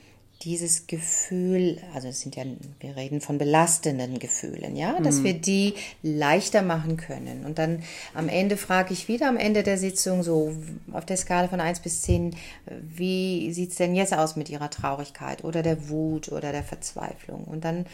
dieses 0.43 0.88
Gefühl, 0.88 1.80
also 1.93 2.08
es 2.08 2.21
sind 2.21 2.36
ja, 2.36 2.43
wir 2.80 2.95
reden 2.95 3.21
von 3.21 3.38
belastenden 3.38 4.19
Gefühlen, 4.19 4.76
ja, 4.76 5.00
dass 5.00 5.17
mhm. 5.17 5.23
wir 5.23 5.34
die 5.34 5.73
leichter 6.04 6.62
machen 6.62 6.97
können. 6.97 7.45
Und 7.45 7.58
dann 7.58 7.84
am 8.13 8.30
Ende 8.30 8.58
frage 8.58 8.93
ich 8.93 9.08
wieder 9.08 9.30
am 9.30 9.38
Ende 9.38 9.63
der 9.63 9.78
Sitzung 9.78 10.23
so 10.23 10.56
auf 10.91 11.06
der 11.06 11.17
Skala 11.17 11.47
von 11.47 11.60
1 11.60 11.80
bis 11.80 12.04
10, 12.04 12.36
wie 12.82 13.52
sieht 13.52 13.71
es 13.71 13.78
denn 13.78 13.95
jetzt 13.95 14.13
aus 14.13 14.36
mit 14.36 14.50
Ihrer 14.50 14.69
Traurigkeit 14.69 15.43
oder 15.43 15.63
der 15.63 15.89
Wut 15.89 16.32
oder 16.32 16.52
der 16.52 16.63
Verzweiflung? 16.63 17.43
Und 17.45 17.65
dann 17.65 17.86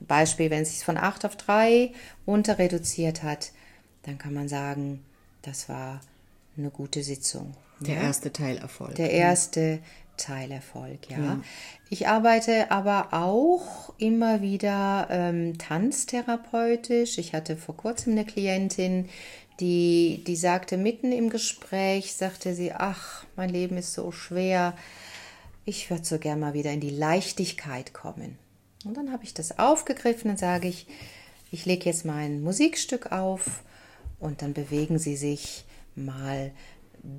Beispiel, 0.00 0.50
wenn 0.50 0.62
es 0.62 0.72
sich 0.72 0.84
von 0.84 0.96
8 0.96 1.24
auf 1.24 1.36
3 1.36 1.92
runter 2.26 2.58
reduziert 2.58 3.22
hat, 3.22 3.52
dann 4.02 4.18
kann 4.18 4.34
man 4.34 4.48
sagen, 4.48 5.04
das 5.42 5.68
war 5.68 6.00
eine 6.56 6.70
gute 6.70 7.02
Sitzung. 7.02 7.54
Der 7.80 7.94
ja? 7.94 8.02
erste 8.02 8.32
Teilerfolg. 8.32 8.96
Der 8.96 9.12
erste 9.12 9.78
Teilerfolg, 10.18 11.10
ja. 11.10 11.18
ja. 11.18 11.40
Ich 11.88 12.08
arbeite 12.08 12.70
aber 12.70 13.08
auch 13.12 13.94
immer 13.98 14.42
wieder 14.42 15.08
ähm, 15.10 15.56
tanztherapeutisch. 15.56 17.16
Ich 17.16 17.32
hatte 17.32 17.56
vor 17.56 17.76
kurzem 17.76 18.12
eine 18.12 18.26
Klientin, 18.26 19.08
die, 19.60 20.22
die 20.26 20.36
sagte 20.36 20.76
mitten 20.76 21.10
im 21.12 21.30
Gespräch, 21.30 22.14
sagte 22.14 22.54
sie, 22.54 22.72
ach, 22.72 23.24
mein 23.36 23.48
Leben 23.48 23.76
ist 23.76 23.94
so 23.94 24.12
schwer, 24.12 24.74
ich 25.64 25.90
würde 25.90 26.04
so 26.04 26.18
gern 26.18 26.40
mal 26.40 26.54
wieder 26.54 26.72
in 26.72 26.80
die 26.80 26.90
Leichtigkeit 26.90 27.92
kommen. 27.92 28.38
Und 28.84 28.96
dann 28.96 29.12
habe 29.12 29.24
ich 29.24 29.34
das 29.34 29.58
aufgegriffen 29.58 30.30
und 30.30 30.38
sage 30.38 30.68
ich, 30.68 30.86
ich 31.50 31.66
lege 31.66 31.86
jetzt 31.86 32.04
mein 32.04 32.42
Musikstück 32.42 33.10
auf 33.10 33.62
und 34.20 34.42
dann 34.42 34.52
bewegen 34.54 34.98
Sie 34.98 35.16
sich 35.16 35.64
mal 35.94 36.52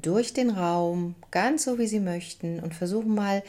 durch 0.01 0.33
den 0.33 0.49
Raum, 0.51 1.15
ganz 1.31 1.63
so 1.63 1.79
wie 1.79 1.87
Sie 1.87 1.99
möchten 1.99 2.59
und 2.59 2.75
versuchen 2.75 3.15
mal 3.15 3.43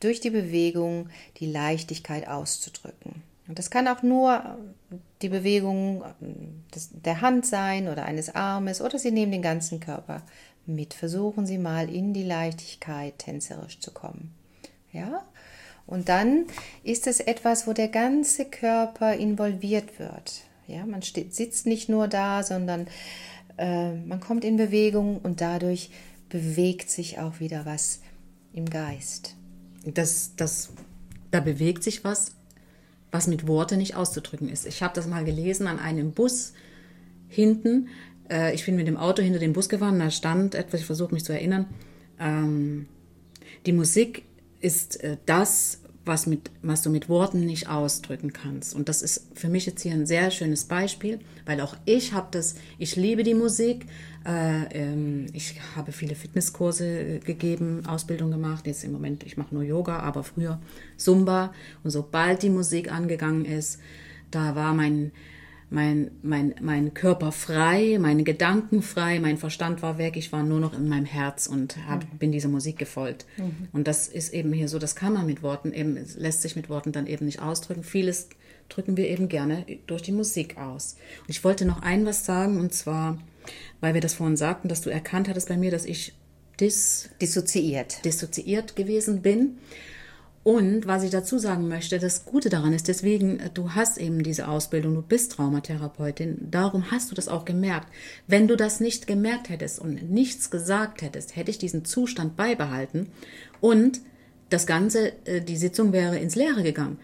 durch 0.00 0.20
die 0.20 0.30
Bewegung 0.30 1.08
die 1.38 1.50
Leichtigkeit 1.50 2.28
auszudrücken. 2.28 3.22
Und 3.48 3.58
das 3.58 3.70
kann 3.70 3.88
auch 3.88 4.02
nur 4.02 4.58
die 5.22 5.30
Bewegung 5.30 6.04
der 6.70 7.20
Hand 7.20 7.46
sein 7.46 7.88
oder 7.88 8.04
eines 8.04 8.34
Armes 8.34 8.80
oder 8.80 8.98
Sie 8.98 9.10
nehmen 9.10 9.32
den 9.32 9.42
ganzen 9.42 9.80
Körper 9.80 10.22
mit. 10.66 10.94
Versuchen 10.94 11.46
Sie 11.46 11.58
mal 11.58 11.92
in 11.92 12.12
die 12.12 12.24
Leichtigkeit 12.24 13.18
tänzerisch 13.18 13.80
zu 13.80 13.90
kommen. 13.90 14.34
Ja? 14.92 15.22
Und 15.86 16.10
dann 16.10 16.44
ist 16.84 17.06
es 17.06 17.20
etwas, 17.20 17.66
wo 17.66 17.72
der 17.72 17.88
ganze 17.88 18.44
Körper 18.44 19.14
involviert 19.14 19.98
wird. 19.98 20.42
Ja, 20.66 20.84
man 20.84 21.00
steht, 21.00 21.34
sitzt 21.34 21.64
nicht 21.64 21.88
nur 21.88 22.08
da, 22.08 22.42
sondern 22.42 22.86
äh, 23.58 23.94
man 23.94 24.20
kommt 24.20 24.44
in 24.44 24.56
Bewegung 24.56 25.18
und 25.18 25.40
dadurch 25.40 25.90
bewegt 26.28 26.90
sich 26.90 27.18
auch 27.18 27.40
wieder 27.40 27.66
was 27.66 28.00
im 28.52 28.68
Geist. 28.68 29.36
Das, 29.84 30.32
das, 30.36 30.70
da 31.30 31.40
bewegt 31.40 31.82
sich 31.82 32.04
was, 32.04 32.32
was 33.10 33.26
mit 33.26 33.46
Worten 33.46 33.78
nicht 33.78 33.94
auszudrücken 33.94 34.48
ist. 34.48 34.66
Ich 34.66 34.82
habe 34.82 34.94
das 34.94 35.06
mal 35.06 35.24
gelesen 35.24 35.66
an 35.66 35.78
einem 35.78 36.12
Bus 36.12 36.52
hinten. 37.28 37.88
Äh, 38.30 38.54
ich 38.54 38.64
bin 38.64 38.76
mit 38.76 38.86
dem 38.86 38.96
Auto 38.96 39.22
hinter 39.22 39.38
dem 39.38 39.52
Bus 39.52 39.68
gefahren, 39.68 39.98
da 39.98 40.10
stand 40.10 40.54
etwas, 40.54 40.80
ich 40.80 40.86
versuche 40.86 41.14
mich 41.14 41.24
zu 41.24 41.32
erinnern. 41.32 41.66
Ähm, 42.18 42.86
die 43.66 43.72
Musik 43.72 44.24
ist 44.60 45.02
äh, 45.02 45.16
das, 45.26 45.80
was, 46.08 46.26
mit, 46.26 46.50
was 46.62 46.82
du 46.82 46.90
mit 46.90 47.08
Worten 47.08 47.46
nicht 47.46 47.68
ausdrücken 47.68 48.32
kannst. 48.32 48.74
Und 48.74 48.88
das 48.88 49.02
ist 49.02 49.28
für 49.34 49.48
mich 49.48 49.66
jetzt 49.66 49.82
hier 49.82 49.92
ein 49.92 50.06
sehr 50.06 50.30
schönes 50.30 50.64
Beispiel, 50.64 51.20
weil 51.46 51.60
auch 51.60 51.76
ich 51.84 52.12
habe 52.12 52.28
das, 52.30 52.56
ich 52.78 52.96
liebe 52.96 53.22
die 53.22 53.34
Musik. 53.34 53.86
Äh, 54.26 54.64
ähm, 54.72 55.26
ich 55.32 55.54
habe 55.76 55.92
viele 55.92 56.16
Fitnesskurse 56.16 56.86
äh, 56.86 57.18
gegeben, 57.20 57.86
Ausbildung 57.86 58.30
gemacht. 58.30 58.66
Jetzt 58.66 58.82
im 58.82 58.92
Moment, 58.92 59.24
ich 59.24 59.36
mache 59.36 59.54
nur 59.54 59.62
Yoga, 59.62 60.00
aber 60.00 60.24
früher 60.24 60.60
Zumba. 60.96 61.52
Und 61.84 61.90
sobald 61.90 62.42
die 62.42 62.50
Musik 62.50 62.90
angegangen 62.90 63.44
ist, 63.44 63.78
da 64.30 64.56
war 64.56 64.74
mein, 64.74 65.12
mein, 65.70 66.10
mein, 66.22 66.54
mein 66.60 66.94
Körper 66.94 67.30
frei, 67.30 67.98
meine 68.00 68.24
Gedanken 68.24 68.82
frei, 68.82 69.20
mein 69.20 69.36
Verstand 69.36 69.82
war 69.82 69.98
weg, 69.98 70.16
ich 70.16 70.32
war 70.32 70.42
nur 70.42 70.60
noch 70.60 70.72
in 70.72 70.88
meinem 70.88 71.04
Herz 71.04 71.46
und 71.46 71.76
hab, 71.86 72.04
mhm. 72.04 72.18
bin 72.18 72.32
dieser 72.32 72.48
Musik 72.48 72.78
gefolgt. 72.78 73.26
Mhm. 73.36 73.68
Und 73.72 73.86
das 73.86 74.08
ist 74.08 74.32
eben 74.32 74.52
hier 74.52 74.68
so, 74.68 74.78
das 74.78 74.96
kann 74.96 75.12
man 75.12 75.26
mit 75.26 75.42
Worten 75.42 75.72
eben, 75.72 75.98
lässt 76.16 76.42
sich 76.42 76.56
mit 76.56 76.68
Worten 76.70 76.92
dann 76.92 77.06
eben 77.06 77.26
nicht 77.26 77.42
ausdrücken. 77.42 77.84
Vieles 77.84 78.28
drücken 78.68 78.96
wir 78.96 79.08
eben 79.08 79.28
gerne 79.28 79.66
durch 79.86 80.02
die 80.02 80.12
Musik 80.12 80.56
aus. 80.56 80.96
Und 81.20 81.30
ich 81.30 81.44
wollte 81.44 81.64
noch 81.64 81.82
ein 81.82 82.06
was 82.06 82.24
sagen, 82.24 82.58
und 82.58 82.72
zwar, 82.72 83.18
weil 83.80 83.94
wir 83.94 84.00
das 84.00 84.14
vorhin 84.14 84.36
sagten, 84.36 84.68
dass 84.68 84.80
du 84.80 84.90
erkannt 84.90 85.28
hattest 85.28 85.48
bei 85.48 85.56
mir, 85.56 85.70
dass 85.70 85.84
ich 85.84 86.14
dis 86.60 87.10
dissoziiert. 87.20 88.04
dissoziiert 88.04 88.74
gewesen 88.74 89.22
bin. 89.22 89.58
Und 90.44 90.86
was 90.86 91.02
ich 91.02 91.10
dazu 91.10 91.38
sagen 91.38 91.68
möchte, 91.68 91.98
das 91.98 92.24
Gute 92.24 92.48
daran 92.48 92.72
ist, 92.72 92.88
deswegen, 92.88 93.40
äh, 93.40 93.50
du 93.52 93.74
hast 93.74 93.98
eben 93.98 94.22
diese 94.22 94.48
Ausbildung, 94.48 94.94
du 94.94 95.02
bist 95.02 95.32
Traumatherapeutin, 95.32 96.48
darum 96.50 96.90
hast 96.90 97.10
du 97.10 97.14
das 97.14 97.28
auch 97.28 97.44
gemerkt. 97.44 97.88
Wenn 98.26 98.48
du 98.48 98.56
das 98.56 98.80
nicht 98.80 99.06
gemerkt 99.06 99.48
hättest 99.48 99.78
und 99.78 100.10
nichts 100.10 100.50
gesagt 100.50 101.02
hättest, 101.02 101.36
hätte 101.36 101.50
ich 101.50 101.58
diesen 101.58 101.84
Zustand 101.84 102.36
beibehalten 102.36 103.08
und 103.60 104.00
das 104.48 104.66
Ganze, 104.66 105.12
äh, 105.26 105.40
die 105.40 105.56
Sitzung 105.56 105.92
wäre 105.92 106.18
ins 106.18 106.36
Leere 106.36 106.62
gegangen. 106.62 106.98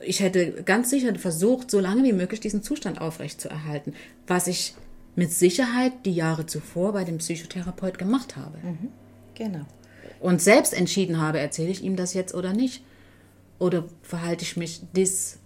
Ich 0.00 0.20
hätte 0.20 0.62
ganz 0.64 0.90
sicher 0.90 1.14
versucht, 1.14 1.70
so 1.70 1.80
lange 1.80 2.04
wie 2.04 2.12
möglich 2.12 2.40
diesen 2.40 2.62
Zustand 2.62 3.00
aufrechtzuerhalten, 3.00 3.94
was 4.26 4.46
ich 4.46 4.74
mit 5.14 5.32
Sicherheit 5.32 5.92
die 6.04 6.12
Jahre 6.12 6.44
zuvor 6.44 6.92
bei 6.92 7.04
dem 7.04 7.18
Psychotherapeut 7.18 7.96
gemacht 7.96 8.36
habe. 8.36 8.58
Mhm, 8.58 8.88
genau 9.34 9.64
und 10.20 10.40
selbst 10.42 10.72
entschieden 10.74 11.20
habe, 11.20 11.38
erzähle 11.40 11.70
ich 11.70 11.82
ihm 11.82 11.96
das 11.96 12.14
jetzt 12.14 12.34
oder 12.34 12.52
nicht? 12.52 12.82
Oder 13.58 13.84
verhalte 14.02 14.44
ich 14.44 14.56
mich 14.56 14.80
dis. 14.94 15.38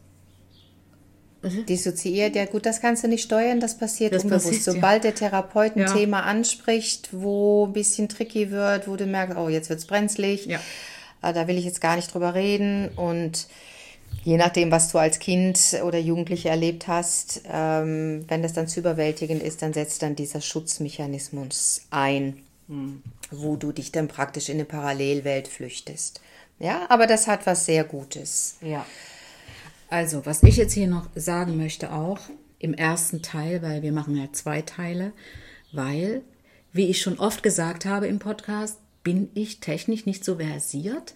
Dissoziiert, 1.43 2.37
ja 2.37 2.45
gut, 2.45 2.67
das 2.67 2.83
kannst 2.83 3.03
du 3.03 3.09
nicht 3.09 3.23
steuern, 3.25 3.61
das 3.61 3.79
passiert 3.79 4.13
Das 4.13 4.25
unbewusst. 4.25 4.47
passiert, 4.49 4.67
ja. 4.67 4.73
Sobald 4.75 5.05
der 5.05 5.15
Therapeut 5.15 5.75
ein 5.75 5.81
Ja. 5.83 5.93
Thema 5.95 6.25
anspricht, 6.25 7.09
wo 7.13 7.65
ein 7.67 7.73
bisschen 7.73 8.11
tricky 8.11 8.51
wird, 8.51 8.87
wo 8.87 8.97
du 8.97 9.07
merkst, 9.07 9.39
oh, 9.39 9.49
jetzt 9.49 9.71
wird's 9.71 9.87
brenzlig, 9.87 10.45
Ja. 10.45 10.61
äh, 11.23 11.33
da 11.33 11.49
will 11.49 11.57
ich 11.57 11.65
jetzt 11.65 11.81
gar 11.81 11.97
nicht 11.97 12.13
drüber 12.13 12.35
reden 12.35 12.91
und 12.95 13.47
je 14.23 14.37
nachdem, 14.37 14.71
was 14.71 14.93
du 14.93 14.99
als 14.99 15.19
Kind 15.19 15.59
oder 15.83 15.99
Jugendliche 15.99 16.51
erlebt 16.51 16.89
hast, 16.89 17.41
ähm, 17.51 18.27
wenn 18.29 18.43
das 18.43 18.53
dann 18.53 18.69
zu 18.69 18.81
überwältigend 18.81 19.43
ist, 19.43 19.63
dann 19.63 19.73
setzt 19.73 20.03
dann 20.03 20.17
dieser 20.17 20.43
Schutzmechanismus 20.43 21.83
ein, 21.89 22.37
wo 23.31 23.57
du 23.57 23.73
dich 23.73 23.93
dann 23.93 24.09
praktisch 24.09 24.49
in 24.49 24.57
eine 24.57 24.65
Parallelwelt 24.65 25.49
flüchtest. 25.49 26.21
Ja, 26.59 26.87
aber 26.89 27.07
das 27.07 27.27
hat 27.27 27.47
was 27.47 27.67
sehr 27.67 27.85
Gutes. 27.85 28.57
Ja. 28.61 28.85
Also, 29.89 30.25
was 30.27 30.43
ich 30.43 30.57
jetzt 30.57 30.75
hier 30.75 30.87
noch 30.87 31.09
sagen 31.15 31.57
möchte, 31.57 31.93
auch 31.93 32.21
im 32.59 32.75
ersten 32.75 33.23
Teil, 33.23 33.63
weil 33.63 33.83
wir 33.83 33.93
machen 33.93 34.17
ja 34.17 34.29
zwei 34.33 34.63
Teile, 34.63 35.13
weil, 35.73 36.23
wie 36.73 36.87
ich 36.87 37.01
schon 37.01 37.19
oft 37.19 37.43
gesagt 37.43 37.87
habe 37.87 38.07
im 38.07 38.19
Podcast, 38.19 38.79
bin 39.03 39.31
ich 39.35 39.61
technisch 39.61 40.07
nicht 40.07 40.25
so 40.25 40.37
versiert 40.37 41.15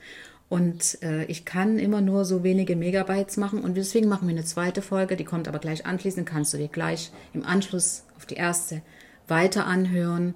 und 0.49 1.03
äh, 1.03 1.25
ich 1.27 1.45
kann 1.45 1.79
immer 1.79 2.01
nur 2.01 2.25
so 2.25 2.43
wenige 2.43 2.77
Megabytes 2.77 3.37
machen 3.37 3.61
und 3.61 3.77
deswegen 3.77 4.09
machen 4.09 4.27
wir 4.27 4.35
eine 4.35 4.45
zweite 4.45 4.83
Folge, 4.83 5.17
die 5.17 5.25
kommt 5.25 5.49
aber 5.49 5.59
gleich 5.59 5.85
anschließend, 5.85 6.27
kannst 6.27 6.55
du 6.55 6.59
dir 6.59 6.69
gleich 6.69 7.12
im 7.33 7.45
Anschluss 7.45 8.05
auf 8.17 8.25
die 8.27 8.37
erste 8.37 8.83
weiter 9.29 9.67
anhören. 9.67 10.35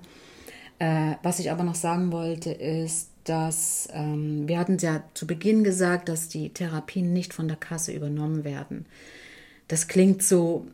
Äh, 0.79 1.14
was 1.23 1.41
ich 1.41 1.51
aber 1.51 1.64
noch 1.64 1.75
sagen 1.75 2.12
wollte, 2.12 2.51
ist, 2.51 3.11
dass 3.25 3.88
ähm, 3.93 4.49
wir 4.49 4.59
hatten 4.59 4.79
ja 4.79 5.03
zu 5.14 5.27
Beginn 5.27 5.64
gesagt, 5.64 6.09
dass 6.09 6.29
die 6.29 6.51
Therapien 6.51 7.12
nicht 7.12 7.35
von 7.35 7.49
der 7.49 7.57
Kasse 7.57 7.93
übernommen 7.93 8.45
werden. 8.45 8.87
Das 9.67 9.88
klingt 9.88 10.23
so, 10.23 10.67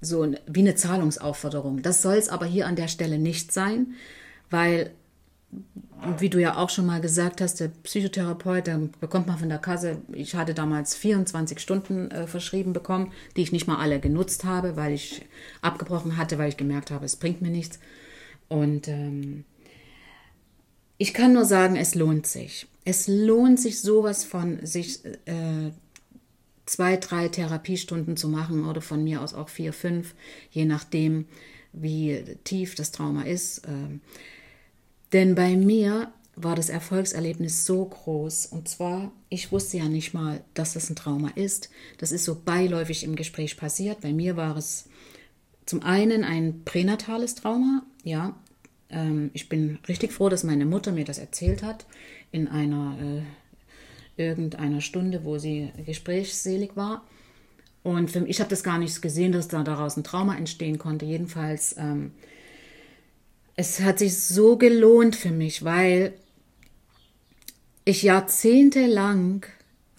so 0.00 0.26
wie 0.46 0.60
eine 0.60 0.74
Zahlungsaufforderung. 0.74 1.82
Das 1.82 2.02
soll 2.02 2.16
es 2.16 2.28
aber 2.28 2.46
hier 2.46 2.66
an 2.66 2.74
der 2.74 2.88
Stelle 2.88 3.18
nicht 3.18 3.52
sein, 3.52 3.94
weil, 4.48 4.90
wie 6.18 6.30
du 6.30 6.40
ja 6.40 6.56
auch 6.56 6.70
schon 6.70 6.86
mal 6.86 7.00
gesagt 7.00 7.40
hast, 7.40 7.60
der 7.60 7.68
Psychotherapeut, 7.68 8.66
der 8.66 8.80
bekommt 8.98 9.28
man 9.28 9.38
von 9.38 9.48
der 9.48 9.58
Kasse, 9.58 9.98
ich 10.12 10.34
hatte 10.34 10.54
damals 10.54 10.96
24 10.96 11.60
Stunden 11.60 12.10
äh, 12.10 12.26
verschrieben 12.26 12.72
bekommen, 12.72 13.12
die 13.36 13.42
ich 13.42 13.52
nicht 13.52 13.68
mal 13.68 13.78
alle 13.78 14.00
genutzt 14.00 14.44
habe, 14.44 14.76
weil 14.76 14.94
ich 14.94 15.26
abgebrochen 15.62 16.16
hatte, 16.16 16.38
weil 16.38 16.48
ich 16.48 16.56
gemerkt 16.56 16.90
habe, 16.90 17.04
es 17.04 17.16
bringt 17.16 17.42
mir 17.42 17.50
nichts. 17.50 17.78
Und 18.48 18.88
ähm, 18.88 19.44
ich 21.00 21.14
kann 21.14 21.32
nur 21.32 21.46
sagen, 21.46 21.76
es 21.76 21.94
lohnt 21.94 22.26
sich. 22.26 22.66
Es 22.84 23.08
lohnt 23.08 23.58
sich 23.58 23.80
sowas 23.80 24.22
von, 24.22 24.64
sich 24.66 25.02
äh, 25.24 25.70
zwei, 26.66 26.98
drei 26.98 27.28
Therapiestunden 27.28 28.18
zu 28.18 28.28
machen 28.28 28.66
oder 28.66 28.82
von 28.82 29.02
mir 29.02 29.22
aus 29.22 29.32
auch 29.32 29.48
vier, 29.48 29.72
fünf, 29.72 30.14
je 30.50 30.66
nachdem, 30.66 31.24
wie 31.72 32.22
tief 32.44 32.74
das 32.74 32.92
Trauma 32.92 33.22
ist. 33.22 33.62
Ähm, 33.66 34.02
denn 35.14 35.34
bei 35.34 35.56
mir 35.56 36.12
war 36.36 36.54
das 36.54 36.68
Erfolgserlebnis 36.68 37.64
so 37.64 37.86
groß. 37.86 38.44
Und 38.44 38.68
zwar, 38.68 39.10
ich 39.30 39.52
wusste 39.52 39.78
ja 39.78 39.88
nicht 39.88 40.12
mal, 40.12 40.44
dass 40.52 40.74
das 40.74 40.90
ein 40.90 40.96
Trauma 40.96 41.30
ist. 41.30 41.70
Das 41.96 42.12
ist 42.12 42.26
so 42.26 42.34
beiläufig 42.34 43.04
im 43.04 43.16
Gespräch 43.16 43.56
passiert. 43.56 44.02
Bei 44.02 44.12
mir 44.12 44.36
war 44.36 44.54
es 44.54 44.84
zum 45.64 45.82
einen 45.82 46.24
ein 46.24 46.60
pränatales 46.66 47.36
Trauma. 47.36 47.84
Ja, 48.04 48.36
ähm, 48.90 49.30
ich 49.32 49.48
bin 49.48 49.78
richtig 49.88 50.12
froh, 50.12 50.28
dass 50.28 50.44
meine 50.44 50.66
Mutter 50.66 50.92
mir 50.92 51.04
das 51.04 51.18
erzählt 51.18 51.62
hat 51.62 51.86
in 52.32 52.48
einer 52.48 52.96
äh, 53.00 54.22
irgendeiner 54.22 54.80
Stunde, 54.80 55.24
wo 55.24 55.38
sie 55.38 55.70
gesprächsselig 55.86 56.76
war. 56.76 57.04
Und 57.82 58.10
für, 58.10 58.26
ich 58.26 58.40
habe 58.40 58.50
das 58.50 58.62
gar 58.62 58.78
nicht 58.78 59.00
gesehen, 59.00 59.32
dass 59.32 59.48
da 59.48 59.62
daraus 59.62 59.96
ein 59.96 60.04
Trauma 60.04 60.36
entstehen 60.36 60.78
konnte. 60.78 61.06
Jedenfalls, 61.06 61.76
ähm, 61.78 62.12
es 63.56 63.80
hat 63.80 63.98
sich 63.98 64.18
so 64.18 64.56
gelohnt 64.56 65.16
für 65.16 65.30
mich, 65.30 65.64
weil 65.64 66.12
ich 67.84 68.02
jahrzehntelang 68.02 69.46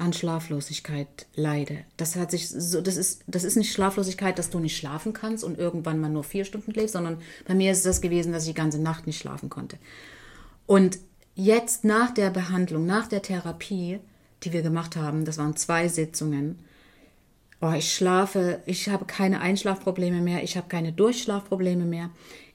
an 0.01 0.13
Schlaflosigkeit 0.13 1.27
leide. 1.35 1.79
Das 1.95 2.15
hat 2.15 2.31
sich 2.31 2.49
so, 2.49 2.81
das 2.81 2.97
ist, 2.97 3.23
das 3.27 3.43
ist 3.43 3.55
nicht 3.55 3.71
Schlaflosigkeit, 3.71 4.37
dass 4.39 4.49
du 4.49 4.59
nicht 4.59 4.75
schlafen 4.75 5.13
kannst 5.13 5.43
und 5.43 5.57
irgendwann 5.57 6.01
mal 6.01 6.09
nur 6.09 6.23
vier 6.23 6.43
Stunden 6.43 6.73
schläfst, 6.73 6.93
sondern 6.93 7.19
bei 7.47 7.53
mir 7.53 7.71
ist 7.71 7.85
das 7.85 8.01
gewesen, 8.01 8.33
dass 8.33 8.43
ich 8.43 8.49
die 8.49 8.55
ganze 8.55 8.81
Nacht 8.81 9.07
nicht 9.07 9.19
schlafen 9.19 9.49
konnte. 9.49 9.77
Und 10.65 10.97
jetzt 11.35 11.85
nach 11.85 12.11
der 12.11 12.31
Behandlung, 12.31 12.85
nach 12.85 13.07
der 13.07 13.21
Therapie, 13.21 13.99
die 14.43 14.53
wir 14.53 14.63
gemacht 14.63 14.95
haben, 14.95 15.23
das 15.23 15.37
waren 15.37 15.55
zwei 15.55 15.87
Sitzungen, 15.87 16.59
oh, 17.61 17.71
ich 17.71 17.93
schlafe, 17.93 18.59
ich 18.65 18.89
habe 18.89 19.05
keine 19.05 19.39
Einschlafprobleme 19.39 20.19
mehr, 20.19 20.43
ich 20.43 20.57
habe 20.57 20.67
keine 20.67 20.91
Durchschlafprobleme 20.91 21.85
mehr. 21.85 22.09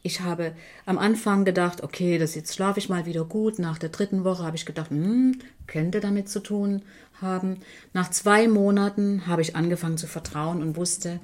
Ich 0.06 0.20
habe 0.20 0.52
am 0.84 0.98
Anfang 0.98 1.44
gedacht, 1.44 1.82
okay, 1.82 2.16
das 2.16 2.36
jetzt 2.36 2.54
schlafe 2.54 2.78
ich 2.78 2.88
mal 2.88 3.06
wieder 3.06 3.24
gut. 3.24 3.58
Nach 3.58 3.76
der 3.76 3.88
dritten 3.88 4.22
Woche 4.22 4.44
habe 4.44 4.54
ich 4.54 4.64
gedacht, 4.64 4.90
hm, 4.90 5.38
könnte 5.66 5.98
damit 5.98 6.28
zu 6.28 6.38
tun 6.38 6.82
haben. 7.20 7.56
Nach 7.92 8.08
zwei 8.08 8.46
Monaten 8.46 9.26
habe 9.26 9.42
ich 9.42 9.56
angefangen 9.56 9.98
zu 9.98 10.06
vertrauen 10.06 10.62
und 10.62 10.76
wusste, 10.76 11.18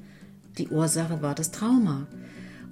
die 0.58 0.66
Ursache 0.66 1.22
war 1.22 1.36
das 1.36 1.52
Trauma. 1.52 2.08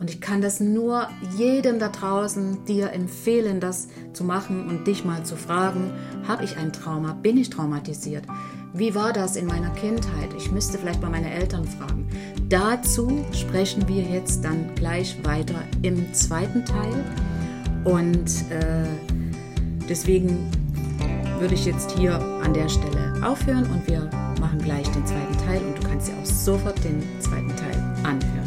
Und 0.01 0.11
ich 0.11 0.21
kann 0.21 0.41
das 0.41 0.59
nur 0.59 1.09
jedem 1.37 1.79
da 1.79 1.91
draußen 1.91 2.65
dir 2.65 2.91
empfehlen, 2.91 3.61
das 3.61 3.87
zu 4.13 4.25
machen 4.25 4.69
und 4.69 4.89
dich 4.89 5.05
mal 5.05 5.25
zu 5.25 5.37
fragen, 5.37 5.93
habe 6.27 6.43
ich 6.43 6.57
ein 6.57 6.73
Trauma? 6.73 7.13
Bin 7.13 7.37
ich 7.37 7.51
traumatisiert? 7.51 8.25
Wie 8.73 8.95
war 8.95 9.13
das 9.13 9.35
in 9.35 9.47
meiner 9.47 9.71
Kindheit? 9.71 10.33
Ich 10.37 10.53
müsste 10.53 10.79
vielleicht 10.79 11.01
bei 11.01 11.09
meinen 11.09 11.27
Eltern 11.27 11.65
fragen. 11.65 12.09
Dazu 12.49 13.25
sprechen 13.33 13.87
wir 13.89 14.03
jetzt 14.03 14.45
dann 14.45 14.75
gleich 14.77 15.17
weiter 15.25 15.63
im 15.83 16.13
zweiten 16.15 16.65
Teil. 16.65 17.05
Und 17.85 18.31
äh, 18.51 18.85
deswegen 19.89 20.51
würde 21.41 21.55
ich 21.55 21.65
jetzt 21.65 21.99
hier 21.99 22.21
an 22.45 22.55
der 22.55 22.69
Stelle 22.69 23.15
aufhören 23.25 23.65
und 23.73 23.89
wir 23.89 24.09
machen 24.39 24.59
gleich 24.63 24.89
den 24.91 25.05
zweiten 25.05 25.37
Teil 25.47 25.63
und 25.65 25.83
du 25.83 25.89
kannst 25.89 26.09
dir 26.09 26.15
auch 26.21 26.27
sofort 26.27 26.83
den 26.85 27.03
zweiten 27.19 27.55
Teil 27.57 27.77
anhören. 28.05 28.40